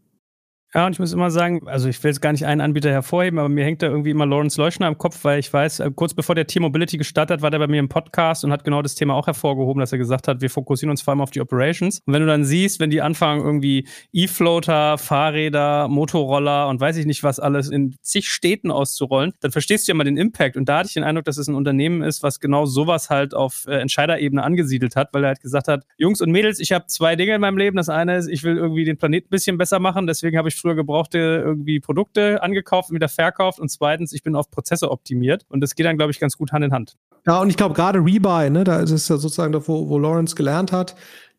[0.77, 3.39] Ja, und ich muss immer sagen, also ich will jetzt gar nicht einen Anbieter hervorheben,
[3.39, 6.13] aber mir hängt da irgendwie immer Lawrence Leuschner im Kopf, weil ich weiß, äh, kurz
[6.13, 8.95] bevor der T-Mobility gestartet hat, war der bei mir im Podcast und hat genau das
[8.95, 12.03] Thema auch hervorgehoben, dass er gesagt hat, wir fokussieren uns vor allem auf die Operations.
[12.05, 17.07] Und wenn du dann siehst, wenn die anfangen, irgendwie E-Floater, Fahrräder, Motorroller und weiß ich
[17.07, 20.59] nicht was alles in zig Städten auszurollen, dann verstehst du ja mal den Impact.
[20.59, 23.33] Und da hatte ich den Eindruck, dass es ein Unternehmen ist, was genau sowas halt
[23.33, 26.85] auf äh, Entscheiderebene angesiedelt hat, weil er halt gesagt hat, Jungs und Mädels, ich habe
[26.89, 27.79] zwei Dinge in meinem Leben.
[27.79, 30.66] Das eine ist, ich will irgendwie den Planeten ein bisschen besser machen, deswegen habe ich
[30.67, 35.45] früher gebrauchte irgendwie Produkte angekauft und wieder verkauft und zweitens, ich bin auf Prozesse optimiert
[35.49, 36.97] und das geht dann, glaube ich, ganz gut Hand in Hand.
[37.25, 39.99] Ja, und ich glaube gerade Rebuy, ne, da ist es ja sozusagen da, wo, wo
[39.99, 40.97] Lawrence gelernt hat,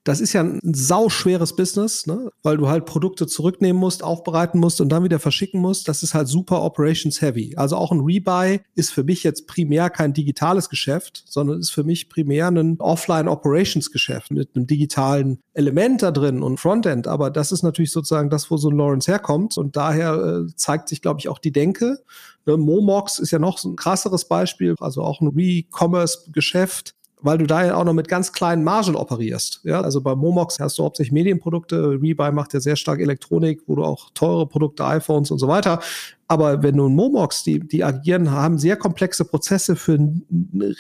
[0.08, 2.32] das ist ja ein sauschweres Business, ne?
[2.42, 5.90] weil du halt Produkte zurücknehmen musst, aufbereiten musst und dann wieder verschicken musst.
[5.90, 7.56] Das ist halt super operations heavy.
[7.58, 11.84] Also auch ein Rebuy ist für mich jetzt primär kein digitales Geschäft, sondern ist für
[11.84, 17.08] mich primär ein Offline Operations Geschäft mit einem digitalen Element da drin und Frontend.
[17.08, 19.58] Aber das ist natürlich sozusagen das, wo so ein Lawrence herkommt.
[19.58, 22.00] Und daher äh, zeigt sich, glaube ich, auch die Denke.
[22.48, 27.48] Ne, Momox ist ja noch so ein krasseres Beispiel, also auch ein Re-Commerce-Geschäft, weil du
[27.48, 29.62] da ja auch noch mit ganz kleinen Margen operierst.
[29.64, 32.00] Ja, also bei Momox hast du hauptsächlich Medienprodukte.
[32.02, 35.80] Rebuy macht ja sehr stark Elektronik, wo du auch teure Produkte, iPhones und so weiter.
[36.28, 39.98] Aber wenn du ein Momox, die, die agieren, haben sehr komplexe Prozesse für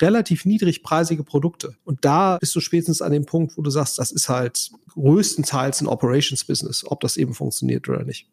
[0.02, 1.76] relativ niedrigpreisige Produkte.
[1.86, 5.82] Und da bist du spätestens an dem Punkt, wo du sagst, das ist halt größtenteils
[5.82, 8.28] ein Operations-Business, ob das eben funktioniert oder nicht.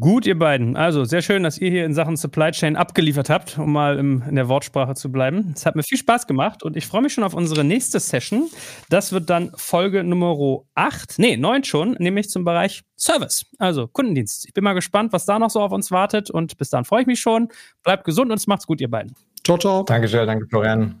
[0.00, 0.76] Gut, ihr beiden.
[0.76, 4.22] Also sehr schön, dass ihr hier in Sachen Supply Chain abgeliefert habt, um mal im,
[4.28, 5.52] in der Wortsprache zu bleiben.
[5.54, 8.48] Es hat mir viel Spaß gemacht und ich freue mich schon auf unsere nächste Session.
[8.88, 14.46] Das wird dann Folge Nummer 8, nee, 9 schon, nämlich zum Bereich Service, also Kundendienst.
[14.46, 17.02] Ich bin mal gespannt, was da noch so auf uns wartet und bis dann freue
[17.02, 17.48] ich mich schon.
[17.82, 19.14] Bleibt gesund und es macht's gut, ihr beiden.
[19.44, 19.82] Ciao, ciao.
[19.82, 21.00] Danke, Jill, danke, Florian.